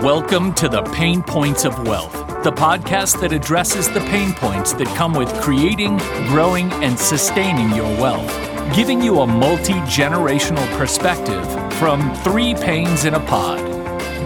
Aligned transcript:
Welcome 0.00 0.54
to 0.54 0.68
the 0.68 0.88
Pain 0.94 1.20
Points 1.24 1.64
of 1.64 1.76
Wealth, 1.84 2.12
the 2.44 2.52
podcast 2.52 3.20
that 3.20 3.32
addresses 3.32 3.90
the 3.90 3.98
pain 4.02 4.32
points 4.34 4.72
that 4.74 4.86
come 4.96 5.14
with 5.14 5.28
creating, 5.40 5.98
growing, 6.28 6.72
and 6.74 6.96
sustaining 6.96 7.74
your 7.74 7.88
wealth, 8.00 8.32
giving 8.76 9.02
you 9.02 9.18
a 9.18 9.26
multi 9.26 9.72
generational 9.72 10.64
perspective 10.78 11.44
from 11.74 12.14
three 12.18 12.54
Paynes 12.54 13.04
in 13.04 13.14
a 13.14 13.20
pod 13.26 13.58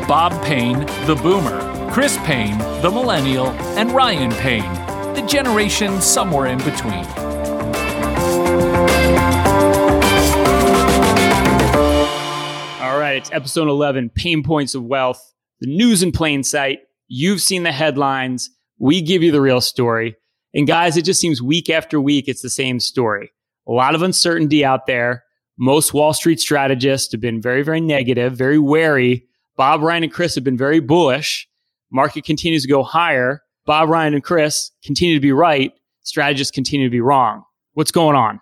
Bob 0.06 0.32
Payne, 0.44 0.80
the 1.06 1.18
boomer, 1.22 1.90
Chris 1.90 2.18
Payne, 2.24 2.58
the 2.82 2.90
millennial, 2.90 3.46
and 3.78 3.90
Ryan 3.92 4.32
Payne, 4.32 4.74
the 5.14 5.22
generation 5.26 6.02
somewhere 6.02 6.48
in 6.48 6.58
between. 6.58 7.06
It's 13.12 13.30
episode 13.30 13.68
11 13.68 14.08
Pain 14.14 14.42
Points 14.42 14.74
of 14.74 14.84
Wealth, 14.84 15.34
the 15.60 15.66
news 15.66 16.02
in 16.02 16.12
plain 16.12 16.42
sight. 16.42 16.80
You've 17.08 17.42
seen 17.42 17.62
the 17.62 17.70
headlines. 17.70 18.48
We 18.78 19.02
give 19.02 19.22
you 19.22 19.30
the 19.30 19.40
real 19.42 19.60
story. 19.60 20.16
And 20.54 20.66
guys, 20.66 20.96
it 20.96 21.04
just 21.04 21.20
seems 21.20 21.42
week 21.42 21.68
after 21.68 22.00
week, 22.00 22.26
it's 22.26 22.40
the 22.40 22.48
same 22.48 22.80
story. 22.80 23.30
A 23.68 23.72
lot 23.72 23.94
of 23.94 24.00
uncertainty 24.00 24.64
out 24.64 24.86
there. 24.86 25.24
Most 25.58 25.92
Wall 25.92 26.14
Street 26.14 26.40
strategists 26.40 27.12
have 27.12 27.20
been 27.20 27.42
very, 27.42 27.62
very 27.62 27.82
negative, 27.82 28.32
very 28.32 28.58
wary. 28.58 29.26
Bob, 29.56 29.82
Ryan, 29.82 30.04
and 30.04 30.12
Chris 30.12 30.34
have 30.34 30.44
been 30.44 30.56
very 30.56 30.80
bullish. 30.80 31.46
Market 31.90 32.24
continues 32.24 32.62
to 32.62 32.68
go 32.68 32.82
higher. 32.82 33.42
Bob, 33.66 33.90
Ryan, 33.90 34.14
and 34.14 34.24
Chris 34.24 34.70
continue 34.82 35.14
to 35.16 35.20
be 35.20 35.32
right. 35.32 35.72
Strategists 36.00 36.50
continue 36.50 36.86
to 36.86 36.90
be 36.90 37.02
wrong. 37.02 37.44
What's 37.74 37.92
going 37.92 38.16
on? 38.16 38.40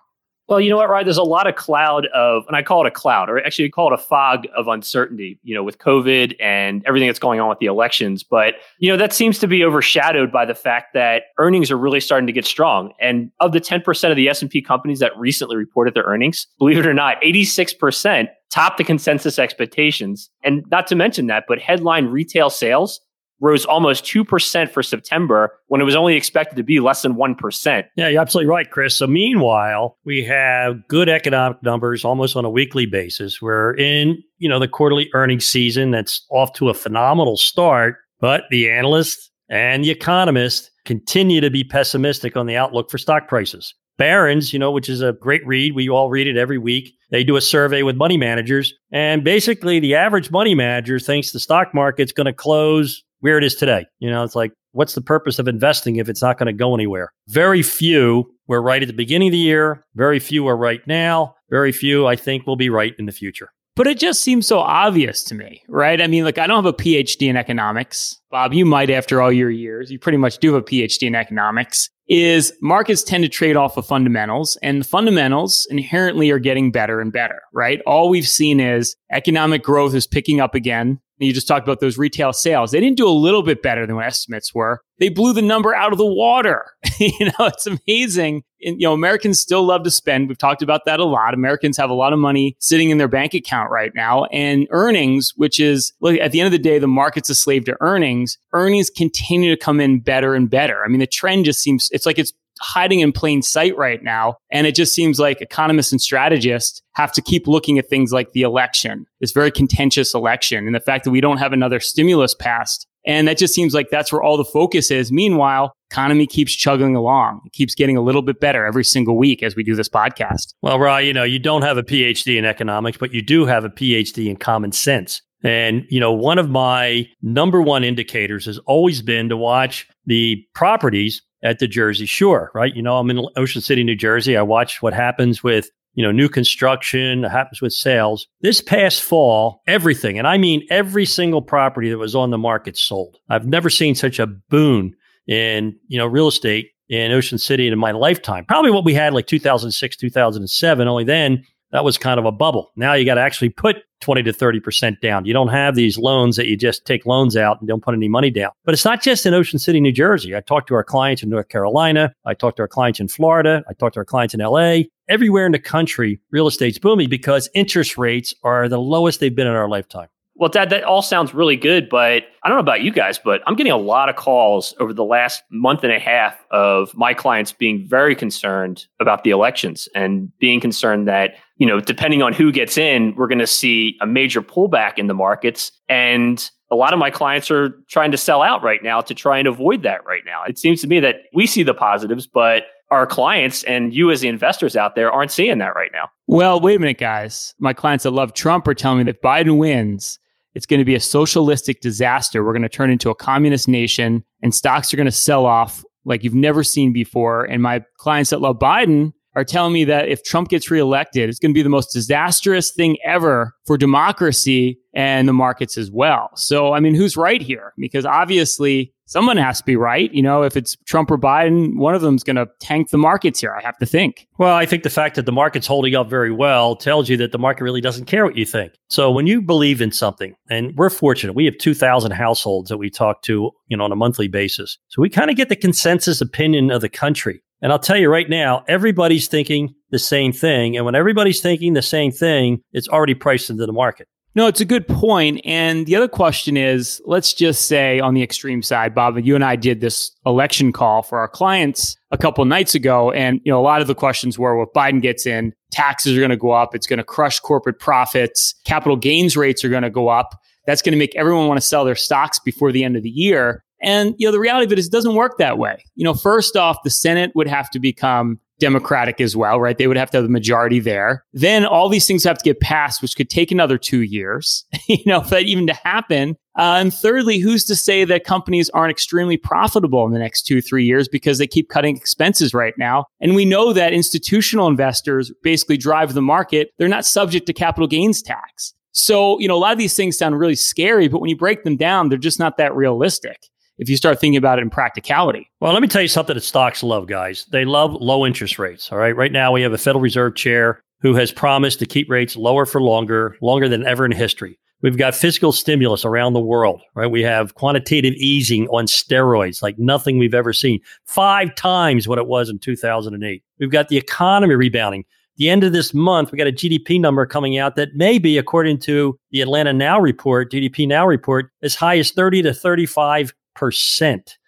Well, 0.51 0.59
you 0.59 0.69
know 0.69 0.75
what, 0.75 0.89
Ryan? 0.89 1.05
There's 1.05 1.15
a 1.15 1.23
lot 1.23 1.47
of 1.47 1.55
cloud 1.55 2.07
of, 2.07 2.43
and 2.45 2.57
I 2.57 2.61
call 2.61 2.85
it 2.85 2.87
a 2.89 2.91
cloud, 2.91 3.29
or 3.29 3.41
actually 3.41 3.69
call 3.69 3.87
it 3.87 3.93
a 3.93 3.97
fog 3.97 4.47
of 4.53 4.67
uncertainty, 4.67 5.39
you 5.43 5.55
know, 5.55 5.63
with 5.63 5.77
COVID 5.77 6.35
and 6.41 6.83
everything 6.85 7.07
that's 7.07 7.19
going 7.19 7.39
on 7.39 7.47
with 7.47 7.59
the 7.59 7.67
elections. 7.67 8.21
But, 8.21 8.55
you 8.77 8.91
know, 8.91 8.97
that 8.97 9.13
seems 9.13 9.39
to 9.39 9.47
be 9.47 9.63
overshadowed 9.63 10.29
by 10.29 10.43
the 10.43 10.53
fact 10.53 10.93
that 10.93 11.23
earnings 11.37 11.71
are 11.71 11.77
really 11.77 12.01
starting 12.01 12.27
to 12.27 12.33
get 12.33 12.45
strong. 12.45 12.91
And 12.99 13.31
of 13.39 13.53
the 13.53 13.61
10% 13.61 14.09
of 14.09 14.17
the 14.17 14.27
S&P 14.27 14.61
companies 14.61 14.99
that 14.99 15.17
recently 15.17 15.55
reported 15.55 15.93
their 15.93 16.03
earnings, 16.03 16.47
believe 16.59 16.79
it 16.79 16.85
or 16.85 16.93
not, 16.93 17.21
86% 17.21 18.27
top 18.49 18.75
the 18.75 18.83
consensus 18.83 19.39
expectations. 19.39 20.29
And 20.43 20.65
not 20.69 20.85
to 20.87 20.95
mention 20.95 21.27
that, 21.27 21.45
but 21.47 21.59
headline 21.59 22.07
retail 22.07 22.49
sales 22.49 22.99
rose 23.41 23.65
almost 23.65 24.05
2% 24.05 24.69
for 24.69 24.81
September 24.81 25.51
when 25.67 25.81
it 25.81 25.83
was 25.83 25.95
only 25.95 26.15
expected 26.15 26.55
to 26.55 26.63
be 26.63 26.79
less 26.79 27.01
than 27.01 27.15
1%. 27.15 27.83
Yeah, 27.97 28.07
you're 28.07 28.21
absolutely 28.21 28.49
right, 28.49 28.69
Chris. 28.69 28.95
So, 28.95 29.07
meanwhile, 29.07 29.97
we 30.05 30.23
have 30.23 30.87
good 30.87 31.09
economic 31.09 31.61
numbers 31.63 32.05
almost 32.05 32.35
on 32.37 32.45
a 32.45 32.49
weekly 32.49 32.85
basis. 32.85 33.41
We're 33.41 33.75
in, 33.75 34.23
you 34.37 34.47
know, 34.47 34.59
the 34.59 34.67
quarterly 34.67 35.09
earnings 35.13 35.45
season 35.45 35.91
that's 35.91 36.25
off 36.29 36.53
to 36.53 36.69
a 36.69 36.73
phenomenal 36.73 37.35
start, 37.35 37.97
but 38.19 38.43
the 38.51 38.69
analysts 38.69 39.29
and 39.49 39.83
the 39.83 39.91
economists 39.91 40.69
continue 40.85 41.41
to 41.41 41.49
be 41.49 41.63
pessimistic 41.63 42.37
on 42.37 42.45
the 42.45 42.55
outlook 42.55 42.89
for 42.89 42.97
stock 42.97 43.27
prices. 43.27 43.73
Barron's, 43.97 44.53
you 44.53 44.57
know, 44.57 44.71
which 44.71 44.89
is 44.89 45.01
a 45.01 45.13
great 45.13 45.45
read. 45.45 45.75
We 45.75 45.89
all 45.89 46.09
read 46.09 46.25
it 46.25 46.37
every 46.37 46.57
week. 46.57 46.95
They 47.11 47.23
do 47.23 47.35
a 47.35 47.41
survey 47.41 47.83
with 47.83 47.95
money 47.95 48.17
managers. 48.17 48.73
And 48.91 49.23
basically, 49.23 49.79
the 49.79 49.93
average 49.93 50.31
money 50.31 50.55
manager 50.55 50.97
thinks 50.97 51.31
the 51.31 51.39
stock 51.39 51.73
market's 51.73 52.11
going 52.11 52.25
to 52.25 52.33
close 52.33 53.03
where 53.21 53.37
it 53.37 53.43
is 53.43 53.55
today. 53.55 53.85
You 53.99 54.09
know, 54.09 54.23
it's 54.23 54.35
like, 54.35 54.51
what's 54.73 54.93
the 54.93 55.01
purpose 55.01 55.39
of 55.39 55.47
investing 55.47 55.95
if 55.95 56.09
it's 56.09 56.21
not 56.21 56.37
going 56.37 56.47
to 56.47 56.53
go 56.53 56.75
anywhere? 56.75 57.11
Very 57.29 57.63
few 57.63 58.25
were 58.47 58.61
right 58.61 58.81
at 58.81 58.87
the 58.87 58.93
beginning 58.93 59.29
of 59.29 59.33
the 59.33 59.37
year. 59.37 59.83
Very 59.95 60.19
few 60.19 60.47
are 60.47 60.57
right 60.57 60.85
now. 60.85 61.35
Very 61.49 61.71
few, 61.71 62.05
I 62.07 62.15
think, 62.15 62.45
will 62.45 62.57
be 62.57 62.69
right 62.69 62.93
in 62.99 63.05
the 63.05 63.11
future. 63.11 63.49
But 63.75 63.87
it 63.87 63.99
just 63.99 64.21
seems 64.21 64.47
so 64.47 64.59
obvious 64.59 65.23
to 65.25 65.35
me, 65.35 65.61
right? 65.69 66.01
I 66.01 66.07
mean, 66.07 66.25
like, 66.25 66.37
I 66.37 66.45
don't 66.45 66.63
have 66.63 66.73
a 66.73 66.77
PhD 66.77 67.29
in 67.29 67.37
economics. 67.37 68.19
Bob, 68.29 68.53
you 68.53 68.65
might 68.65 68.89
after 68.89 69.21
all 69.21 69.31
your 69.31 69.49
years. 69.49 69.89
You 69.89 69.97
pretty 69.97 70.17
much 70.17 70.39
do 70.39 70.53
have 70.53 70.63
a 70.63 70.65
PhD 70.65 71.03
in 71.03 71.15
economics. 71.15 71.89
Is 72.09 72.51
markets 72.61 73.03
tend 73.03 73.23
to 73.23 73.29
trade 73.29 73.55
off 73.55 73.77
of 73.77 73.87
fundamentals, 73.87 74.57
and 74.61 74.81
the 74.81 74.85
fundamentals 74.85 75.65
inherently 75.69 76.29
are 76.29 76.39
getting 76.39 76.69
better 76.69 76.99
and 76.99 77.13
better, 77.13 77.39
right? 77.53 77.79
All 77.87 78.09
we've 78.09 78.27
seen 78.27 78.59
is 78.59 78.97
economic 79.13 79.63
growth 79.63 79.95
is 79.95 80.07
picking 80.07 80.41
up 80.41 80.53
again 80.53 80.99
you 81.27 81.33
just 81.33 81.47
talked 81.47 81.67
about 81.67 81.79
those 81.79 81.97
retail 81.97 82.33
sales. 82.33 82.71
They 82.71 82.79
didn't 82.79 82.97
do 82.97 83.07
a 83.07 83.11
little 83.11 83.43
bit 83.43 83.61
better 83.61 83.85
than 83.85 83.95
what 83.95 84.05
estimates 84.05 84.53
were. 84.53 84.81
They 84.99 85.09
blew 85.09 85.33
the 85.33 85.41
number 85.41 85.73
out 85.73 85.91
of 85.91 85.97
the 85.97 86.05
water. 86.05 86.65
you 86.99 87.25
know, 87.25 87.45
it's 87.45 87.67
amazing. 87.67 88.43
And, 88.63 88.79
you 88.79 88.87
know, 88.87 88.93
Americans 88.93 89.39
still 89.39 89.63
love 89.63 89.83
to 89.83 89.91
spend. 89.91 90.27
We've 90.27 90.37
talked 90.37 90.61
about 90.61 90.85
that 90.85 90.99
a 90.99 91.05
lot. 91.05 91.33
Americans 91.33 91.77
have 91.77 91.89
a 91.89 91.95
lot 91.95 92.13
of 92.13 92.19
money 92.19 92.55
sitting 92.59 92.91
in 92.91 92.97
their 92.97 93.07
bank 93.07 93.33
account 93.33 93.71
right 93.71 93.91
now 93.95 94.25
and 94.25 94.67
earnings, 94.69 95.33
which 95.35 95.59
is 95.59 95.93
look, 96.01 96.17
at 96.19 96.31
the 96.31 96.39
end 96.39 96.45
of 96.45 96.51
the 96.51 96.59
day, 96.59 96.77
the 96.77 96.87
market's 96.87 97.29
a 97.29 97.35
slave 97.35 97.65
to 97.65 97.77
earnings. 97.81 98.37
Earnings 98.53 98.89
continue 98.89 99.49
to 99.49 99.59
come 99.59 99.79
in 99.79 99.99
better 99.99 100.35
and 100.35 100.49
better. 100.49 100.83
I 100.83 100.87
mean, 100.87 100.99
the 100.99 101.07
trend 101.07 101.45
just 101.45 101.61
seems, 101.61 101.89
it's 101.91 102.05
like 102.05 102.19
it's 102.19 102.33
hiding 102.61 102.99
in 102.99 103.11
plain 103.11 103.41
sight 103.41 103.75
right 103.75 104.01
now. 104.03 104.37
And 104.51 104.67
it 104.67 104.75
just 104.75 104.93
seems 104.93 105.19
like 105.19 105.41
economists 105.41 105.91
and 105.91 106.01
strategists 106.01 106.81
have 106.95 107.11
to 107.13 107.21
keep 107.21 107.47
looking 107.47 107.77
at 107.79 107.89
things 107.89 108.13
like 108.13 108.31
the 108.31 108.43
election, 108.43 109.05
this 109.19 109.31
very 109.31 109.51
contentious 109.51 110.13
election, 110.13 110.65
and 110.65 110.75
the 110.75 110.79
fact 110.79 111.03
that 111.03 111.11
we 111.11 111.21
don't 111.21 111.37
have 111.37 111.53
another 111.53 111.79
stimulus 111.79 112.33
passed. 112.33 112.87
And 113.05 113.27
that 113.27 113.37
just 113.37 113.55
seems 113.55 113.73
like 113.73 113.89
that's 113.89 114.13
where 114.13 114.21
all 114.21 114.37
the 114.37 114.45
focus 114.45 114.91
is. 114.91 115.11
Meanwhile, 115.11 115.73
economy 115.89 116.27
keeps 116.27 116.55
chugging 116.55 116.95
along. 116.95 117.41
It 117.45 117.53
keeps 117.53 117.73
getting 117.73 117.97
a 117.97 118.01
little 118.01 118.21
bit 118.21 118.39
better 118.39 118.63
every 118.63 118.83
single 118.83 119.17
week 119.17 119.41
as 119.41 119.55
we 119.55 119.63
do 119.63 119.75
this 119.75 119.89
podcast. 119.89 120.53
Well, 120.61 120.77
Ryan, 120.77 121.07
you 121.07 121.13
know, 121.13 121.23
you 121.23 121.39
don't 121.39 121.63
have 121.63 121.77
a 121.77 121.83
PhD 121.83 122.37
in 122.37 122.45
economics, 122.45 122.97
but 122.97 123.11
you 123.11 123.23
do 123.23 123.45
have 123.45 123.65
a 123.65 123.69
PhD 123.69 124.29
in 124.29 124.35
common 124.35 124.71
sense. 124.71 125.21
And, 125.43 125.85
you 125.89 125.99
know, 125.99 126.11
one 126.11 126.37
of 126.37 126.51
my 126.51 127.07
number 127.23 127.61
one 127.61 127.83
indicators 127.83 128.45
has 128.45 128.59
always 128.59 129.01
been 129.01 129.29
to 129.29 129.37
watch 129.37 129.87
the 130.05 130.45
properties 130.53 131.23
at 131.43 131.59
the 131.59 131.67
Jersey 131.67 132.05
Shore, 132.05 132.51
right? 132.53 132.75
You 132.75 132.81
know, 132.81 132.97
I'm 132.97 133.09
in 133.09 133.25
Ocean 133.35 133.61
City, 133.61 133.83
New 133.83 133.95
Jersey. 133.95 134.37
I 134.37 134.41
watch 134.41 134.81
what 134.81 134.93
happens 134.93 135.43
with, 135.43 135.69
you 135.93 136.03
know, 136.03 136.11
new 136.11 136.29
construction, 136.29 137.23
happens 137.23 137.61
with 137.61 137.73
sales. 137.73 138.27
This 138.41 138.61
past 138.61 139.01
fall, 139.01 139.61
everything, 139.67 140.17
and 140.17 140.27
I 140.27 140.37
mean 140.37 140.65
every 140.69 141.05
single 141.05 141.41
property 141.41 141.89
that 141.89 141.97
was 141.97 142.15
on 142.15 142.29
the 142.29 142.37
market 142.37 142.77
sold. 142.77 143.17
I've 143.29 143.47
never 143.47 143.69
seen 143.69 143.95
such 143.95 144.19
a 144.19 144.27
boon 144.27 144.95
in, 145.27 145.75
you 145.87 145.97
know, 145.97 146.05
real 146.05 146.27
estate 146.27 146.69
in 146.89 147.11
Ocean 147.11 147.37
City 147.37 147.67
in 147.67 147.77
my 147.79 147.91
lifetime. 147.91 148.45
Probably 148.45 148.71
what 148.71 148.85
we 148.85 148.93
had 148.93 149.13
like 149.13 149.27
2006, 149.27 149.95
2007. 149.95 150.87
Only 150.87 151.03
then 151.05 151.43
that 151.71 151.83
was 151.83 151.97
kind 151.97 152.19
of 152.19 152.25
a 152.25 152.31
bubble. 152.31 152.71
Now 152.75 152.93
you 152.93 153.05
got 153.05 153.15
to 153.15 153.21
actually 153.21 153.49
put 153.49 153.77
20 154.01 154.23
to 154.23 154.33
30% 154.33 154.99
down. 154.99 155.25
You 155.25 155.33
don't 155.33 155.49
have 155.49 155.75
these 155.75 155.97
loans 155.97 156.35
that 156.35 156.47
you 156.47 156.57
just 156.57 156.85
take 156.85 157.05
loans 157.05 157.37
out 157.37 157.59
and 157.59 157.67
don't 157.67 157.83
put 157.83 157.93
any 157.93 158.09
money 158.09 158.31
down. 158.31 158.51
But 158.65 158.73
it's 158.73 158.85
not 158.85 159.01
just 159.01 159.25
in 159.25 159.33
Ocean 159.33 159.59
City, 159.59 159.79
New 159.79 159.91
Jersey. 159.91 160.35
I 160.35 160.41
talked 160.41 160.67
to 160.69 160.75
our 160.75 160.83
clients 160.83 161.23
in 161.23 161.29
North 161.29 161.49
Carolina. 161.49 162.13
I 162.25 162.33
talked 162.33 162.57
to 162.57 162.63
our 162.63 162.67
clients 162.67 162.99
in 162.99 163.07
Florida. 163.07 163.63
I 163.69 163.73
talked 163.73 163.93
to 163.93 163.99
our 163.99 164.05
clients 164.05 164.33
in 164.33 164.39
LA. 164.39 164.81
Everywhere 165.07 165.45
in 165.45 165.51
the 165.51 165.59
country, 165.59 166.19
real 166.31 166.47
estate's 166.47 166.79
booming 166.79 167.09
because 167.09 167.49
interest 167.53 167.97
rates 167.97 168.33
are 168.43 168.67
the 168.67 168.79
lowest 168.79 169.19
they've 169.19 169.35
been 169.35 169.47
in 169.47 169.53
our 169.53 169.69
lifetime. 169.69 170.07
Well, 170.41 170.49
Dad, 170.49 170.71
that 170.71 170.83
all 170.83 171.03
sounds 171.03 171.35
really 171.35 171.55
good, 171.55 171.87
but 171.87 172.23
I 172.41 172.49
don't 172.49 172.57
know 172.57 172.61
about 172.61 172.81
you 172.81 172.91
guys, 172.91 173.19
but 173.19 173.43
I'm 173.45 173.55
getting 173.55 173.71
a 173.71 173.77
lot 173.77 174.09
of 174.09 174.15
calls 174.15 174.73
over 174.79 174.91
the 174.91 175.03
last 175.03 175.43
month 175.51 175.83
and 175.83 175.93
a 175.93 175.99
half 175.99 176.35
of 176.49 176.95
my 176.95 177.13
clients 177.13 177.51
being 177.51 177.87
very 177.87 178.15
concerned 178.15 178.87
about 178.99 179.23
the 179.23 179.29
elections 179.29 179.87
and 179.93 180.35
being 180.39 180.59
concerned 180.59 181.07
that, 181.07 181.35
you 181.57 181.67
know, 181.67 181.79
depending 181.79 182.23
on 182.23 182.33
who 182.33 182.51
gets 182.51 182.75
in, 182.75 183.13
we're 183.15 183.27
going 183.27 183.37
to 183.37 183.45
see 183.45 183.95
a 184.01 184.07
major 184.07 184.41
pullback 184.41 184.97
in 184.97 185.05
the 185.05 185.13
markets. 185.13 185.71
And 185.87 186.49
a 186.71 186.75
lot 186.75 186.91
of 186.91 186.97
my 186.97 187.11
clients 187.11 187.51
are 187.51 187.79
trying 187.87 188.09
to 188.09 188.17
sell 188.17 188.41
out 188.41 188.63
right 188.63 188.81
now 188.81 188.99
to 188.99 189.13
try 189.13 189.37
and 189.37 189.47
avoid 189.47 189.83
that 189.83 190.03
right 190.07 190.23
now. 190.25 190.41
It 190.47 190.57
seems 190.57 190.81
to 190.81 190.87
me 190.87 190.99
that 191.01 191.17
we 191.35 191.45
see 191.45 191.61
the 191.61 191.75
positives, 191.75 192.25
but 192.25 192.63
our 192.89 193.05
clients 193.05 193.63
and 193.65 193.93
you 193.93 194.09
as 194.09 194.21
the 194.21 194.27
investors 194.27 194.75
out 194.75 194.95
there 194.95 195.11
aren't 195.11 195.31
seeing 195.31 195.59
that 195.59 195.75
right 195.75 195.91
now. 195.93 196.09
Well, 196.25 196.59
wait 196.59 196.77
a 196.77 196.79
minute, 196.79 196.97
guys. 196.97 197.53
My 197.59 197.73
clients 197.73 198.05
that 198.05 198.11
love 198.11 198.33
Trump 198.33 198.67
are 198.67 198.73
telling 198.73 198.97
me 198.97 199.03
that 199.03 199.21
Biden 199.21 199.57
wins 199.59 200.17
it's 200.53 200.65
going 200.65 200.79
to 200.79 200.85
be 200.85 200.95
a 200.95 200.99
socialistic 200.99 201.81
disaster. 201.81 202.43
We're 202.43 202.53
going 202.53 202.61
to 202.63 202.69
turn 202.69 202.91
into 202.91 203.09
a 203.09 203.15
communist 203.15 203.67
nation 203.67 204.23
and 204.41 204.53
stocks 204.53 204.93
are 204.93 204.97
going 204.97 205.05
to 205.05 205.11
sell 205.11 205.45
off 205.45 205.83
like 206.05 206.23
you've 206.23 206.33
never 206.33 206.63
seen 206.63 206.93
before. 206.93 207.45
And 207.45 207.61
my 207.61 207.83
clients 207.97 208.31
that 208.31 208.41
love 208.41 208.59
Biden 208.59 209.13
are 209.35 209.45
telling 209.45 209.73
me 209.73 209.85
that 209.85 210.09
if 210.09 210.23
Trump 210.23 210.49
gets 210.49 210.69
reelected, 210.69 211.29
it's 211.29 211.39
going 211.39 211.51
to 211.51 211.57
be 211.57 211.63
the 211.63 211.69
most 211.69 211.93
disastrous 211.93 212.71
thing 212.71 212.97
ever 213.05 213.55
for 213.65 213.77
democracy 213.77 214.79
and 214.93 215.27
the 215.27 215.33
markets 215.33 215.77
as 215.77 215.89
well. 215.89 216.29
So, 216.35 216.73
I 216.73 216.79
mean, 216.79 216.95
who's 216.95 217.15
right 217.15 217.41
here? 217.41 217.73
Because 217.77 218.05
obviously 218.05 218.93
someone 219.05 219.37
has 219.37 219.59
to 219.59 219.65
be 219.65 219.75
right. 219.75 220.13
You 220.13 220.21
know, 220.21 220.43
if 220.43 220.57
it's 220.57 220.75
Trump 220.85 221.11
or 221.11 221.17
Biden, 221.17 221.77
one 221.77 221.95
of 221.95 222.01
them's 222.01 222.23
going 222.23 222.35
to 222.35 222.47
tank 222.59 222.89
the 222.89 222.97
markets 222.97 223.39
here. 223.39 223.53
I 223.57 223.61
have 223.61 223.77
to 223.77 223.85
think. 223.85 224.27
Well, 224.37 224.55
I 224.55 224.65
think 224.65 224.83
the 224.83 224.89
fact 224.89 225.15
that 225.15 225.25
the 225.25 225.31
market's 225.31 225.67
holding 225.67 225.95
up 225.95 226.09
very 226.09 226.31
well 226.31 226.75
tells 226.75 227.09
you 227.09 227.17
that 227.17 227.31
the 227.31 227.37
market 227.37 227.63
really 227.63 227.81
doesn't 227.81 228.05
care 228.05 228.25
what 228.25 228.37
you 228.37 228.45
think. 228.45 228.73
So 228.89 229.11
when 229.11 229.27
you 229.27 229.41
believe 229.41 229.81
in 229.81 229.91
something, 229.91 230.35
and 230.49 230.75
we're 230.75 230.89
fortunate, 230.89 231.33
we 231.33 231.45
have 231.45 231.57
2,000 231.57 232.11
households 232.11 232.69
that 232.69 232.77
we 232.77 232.89
talk 232.89 233.21
to, 233.23 233.51
you 233.67 233.77
know, 233.77 233.83
on 233.83 233.91
a 233.91 233.97
monthly 233.97 234.27
basis. 234.27 234.77
So 234.89 235.01
we 235.01 235.09
kind 235.09 235.29
of 235.29 235.37
get 235.37 235.49
the 235.49 235.55
consensus 235.55 236.19
opinion 236.21 236.71
of 236.71 236.81
the 236.81 236.89
country. 236.89 237.41
And 237.61 237.71
I'll 237.71 237.79
tell 237.79 237.97
you 237.97 238.09
right 238.09 238.29
now, 238.29 238.63
everybody's 238.67 239.27
thinking 239.27 239.73
the 239.91 239.99
same 239.99 240.31
thing. 240.31 240.75
And 240.75 240.85
when 240.85 240.95
everybody's 240.95 241.41
thinking 241.41 241.73
the 241.73 241.81
same 241.81 242.11
thing, 242.11 242.61
it's 242.71 242.87
already 242.87 243.13
priced 243.13 243.49
into 243.49 243.65
the 243.65 243.73
market. 243.73 244.07
No, 244.33 244.47
it's 244.47 244.61
a 244.61 244.65
good 244.65 244.87
point. 244.87 245.41
And 245.43 245.85
the 245.85 245.95
other 245.97 246.07
question 246.07 246.55
is 246.55 247.01
let's 247.05 247.33
just 247.33 247.67
say 247.67 247.99
on 247.99 248.13
the 248.13 248.23
extreme 248.23 248.63
side, 248.63 248.95
Bob, 248.95 249.19
you 249.19 249.35
and 249.35 249.43
I 249.43 249.57
did 249.57 249.81
this 249.81 250.11
election 250.25 250.71
call 250.71 251.03
for 251.03 251.19
our 251.19 251.27
clients 251.27 251.97
a 252.11 252.17
couple 252.17 252.45
nights 252.45 252.73
ago. 252.73 253.11
And, 253.11 253.41
you 253.43 253.51
know, 253.51 253.59
a 253.59 253.61
lot 253.61 253.81
of 253.81 253.87
the 253.87 253.95
questions 253.95 254.39
were, 254.39 254.55
well, 254.55 254.67
if 254.67 254.73
Biden 254.73 255.01
gets 255.01 255.25
in, 255.25 255.53
taxes 255.71 256.15
are 256.15 256.21
going 256.21 256.29
to 256.29 256.37
go 256.37 256.51
up. 256.51 256.73
It's 256.73 256.87
going 256.87 256.97
to 256.97 257.03
crush 257.03 257.39
corporate 257.41 257.79
profits. 257.79 258.55
Capital 258.65 258.95
gains 258.95 259.35
rates 259.35 259.65
are 259.65 259.69
going 259.69 259.83
to 259.83 259.89
go 259.89 260.07
up. 260.07 260.39
That's 260.65 260.81
going 260.81 260.93
to 260.93 260.99
make 260.99 261.15
everyone 261.15 261.47
want 261.47 261.59
to 261.59 261.65
sell 261.65 261.83
their 261.83 261.95
stocks 261.95 262.39
before 262.39 262.71
the 262.71 262.85
end 262.85 262.95
of 262.95 263.03
the 263.03 263.09
year. 263.09 263.65
And, 263.81 264.15
you 264.17 264.27
know, 264.27 264.31
the 264.31 264.39
reality 264.39 264.65
of 264.65 264.71
it 264.71 264.79
is 264.79 264.87
it 264.87 264.91
doesn't 264.91 265.15
work 265.15 265.37
that 265.37 265.57
way. 265.57 265.83
You 265.95 266.03
know, 266.03 266.13
first 266.13 266.55
off, 266.55 266.77
the 266.83 266.89
Senate 266.89 267.31
would 267.35 267.47
have 267.47 267.69
to 267.71 267.79
become 267.79 268.39
Democratic 268.61 269.19
as 269.19 269.35
well, 269.35 269.59
right? 269.59 269.77
They 269.77 269.87
would 269.87 269.97
have 269.97 270.11
to 270.11 270.17
have 270.17 270.23
the 270.23 270.29
majority 270.29 270.79
there. 270.79 271.25
Then 271.33 271.65
all 271.65 271.89
these 271.89 272.05
things 272.05 272.23
have 272.23 272.37
to 272.37 272.43
get 272.43 272.61
passed, 272.61 273.01
which 273.01 273.15
could 273.17 273.29
take 273.29 273.51
another 273.51 273.77
two 273.77 274.03
years, 274.03 274.65
you 274.87 275.03
know, 275.05 275.21
for 275.21 275.31
that 275.31 275.43
even 275.43 275.67
to 275.67 275.73
happen. 275.73 276.37
Uh, 276.57 276.77
and 276.79 276.93
thirdly, 276.93 277.39
who's 277.39 277.65
to 277.65 277.75
say 277.75 278.05
that 278.05 278.23
companies 278.23 278.69
aren't 278.69 278.91
extremely 278.91 279.35
profitable 279.35 280.05
in 280.05 280.11
the 280.11 280.19
next 280.19 280.43
two, 280.43 280.61
three 280.61 280.85
years 280.85 281.07
because 281.07 281.39
they 281.39 281.47
keep 281.47 281.69
cutting 281.69 281.97
expenses 281.97 282.53
right 282.53 282.75
now? 282.77 283.05
And 283.19 283.35
we 283.35 283.45
know 283.45 283.73
that 283.73 283.93
institutional 283.93 284.67
investors 284.67 285.31
basically 285.41 285.77
drive 285.77 286.13
the 286.13 286.21
market. 286.21 286.69
They're 286.77 286.87
not 286.87 287.05
subject 287.05 287.47
to 287.47 287.53
capital 287.53 287.87
gains 287.87 288.21
tax. 288.21 288.73
So, 288.91 289.39
you 289.39 289.47
know, 289.47 289.55
a 289.55 289.57
lot 289.57 289.71
of 289.71 289.79
these 289.79 289.95
things 289.95 290.17
sound 290.17 290.37
really 290.37 290.55
scary, 290.55 291.07
but 291.07 291.19
when 291.19 291.29
you 291.29 291.37
break 291.37 291.63
them 291.63 291.77
down, 291.77 292.09
they're 292.09 292.17
just 292.17 292.39
not 292.39 292.57
that 292.57 292.75
realistic 292.75 293.47
if 293.77 293.89
you 293.89 293.97
start 293.97 294.19
thinking 294.19 294.37
about 294.37 294.59
it 294.59 294.63
in 294.63 294.69
practicality. 294.69 295.49
Well, 295.59 295.73
let 295.73 295.81
me 295.81 295.87
tell 295.87 296.01
you 296.01 296.07
something 296.07 296.35
that 296.35 296.41
stocks 296.41 296.83
love, 296.83 297.07
guys. 297.07 297.45
They 297.51 297.65
love 297.65 297.93
low 297.93 298.25
interest 298.25 298.59
rates. 298.59 298.91
All 298.91 298.97
right. 298.97 299.15
Right 299.15 299.31
now, 299.31 299.51
we 299.51 299.61
have 299.61 299.73
a 299.73 299.77
Federal 299.77 300.01
Reserve 300.01 300.35
chair 300.35 300.83
who 301.01 301.15
has 301.15 301.31
promised 301.31 301.79
to 301.79 301.85
keep 301.85 302.09
rates 302.09 302.35
lower 302.35 302.65
for 302.65 302.81
longer, 302.81 303.35
longer 303.41 303.67
than 303.67 303.85
ever 303.85 304.05
in 304.05 304.11
history. 304.11 304.57
We've 304.83 304.97
got 304.97 305.13
fiscal 305.13 305.51
stimulus 305.51 306.05
around 306.05 306.33
the 306.33 306.39
world, 306.39 306.81
right? 306.95 307.09
We 307.09 307.21
have 307.21 307.53
quantitative 307.53 308.13
easing 308.15 308.67
on 308.69 308.85
steroids 308.85 309.61
like 309.61 309.77
nothing 309.77 310.17
we've 310.17 310.33
ever 310.33 310.53
seen, 310.53 310.79
five 311.05 311.53
times 311.53 312.07
what 312.07 312.17
it 312.17 312.27
was 312.27 312.49
in 312.49 312.57
2008. 312.57 313.43
We've 313.59 313.69
got 313.69 313.89
the 313.89 313.97
economy 313.97 314.55
rebounding 314.55 315.05
the 315.41 315.49
end 315.49 315.63
of 315.63 315.73
this 315.73 315.91
month, 315.91 316.31
we 316.31 316.37
got 316.37 316.45
a 316.45 316.51
GDP 316.51 317.01
number 317.01 317.25
coming 317.25 317.57
out 317.57 317.75
that 317.75 317.95
may 317.95 318.19
be, 318.19 318.37
according 318.37 318.77
to 318.81 319.17
the 319.31 319.41
Atlanta 319.41 319.73
Now 319.73 319.99
report, 319.99 320.51
GDP 320.51 320.87
Now 320.87 321.07
report, 321.07 321.51
as 321.63 321.73
high 321.73 321.97
as 321.97 322.11
30 322.11 322.43
to 322.43 322.53
35 322.53 323.27
percent. 323.27 323.35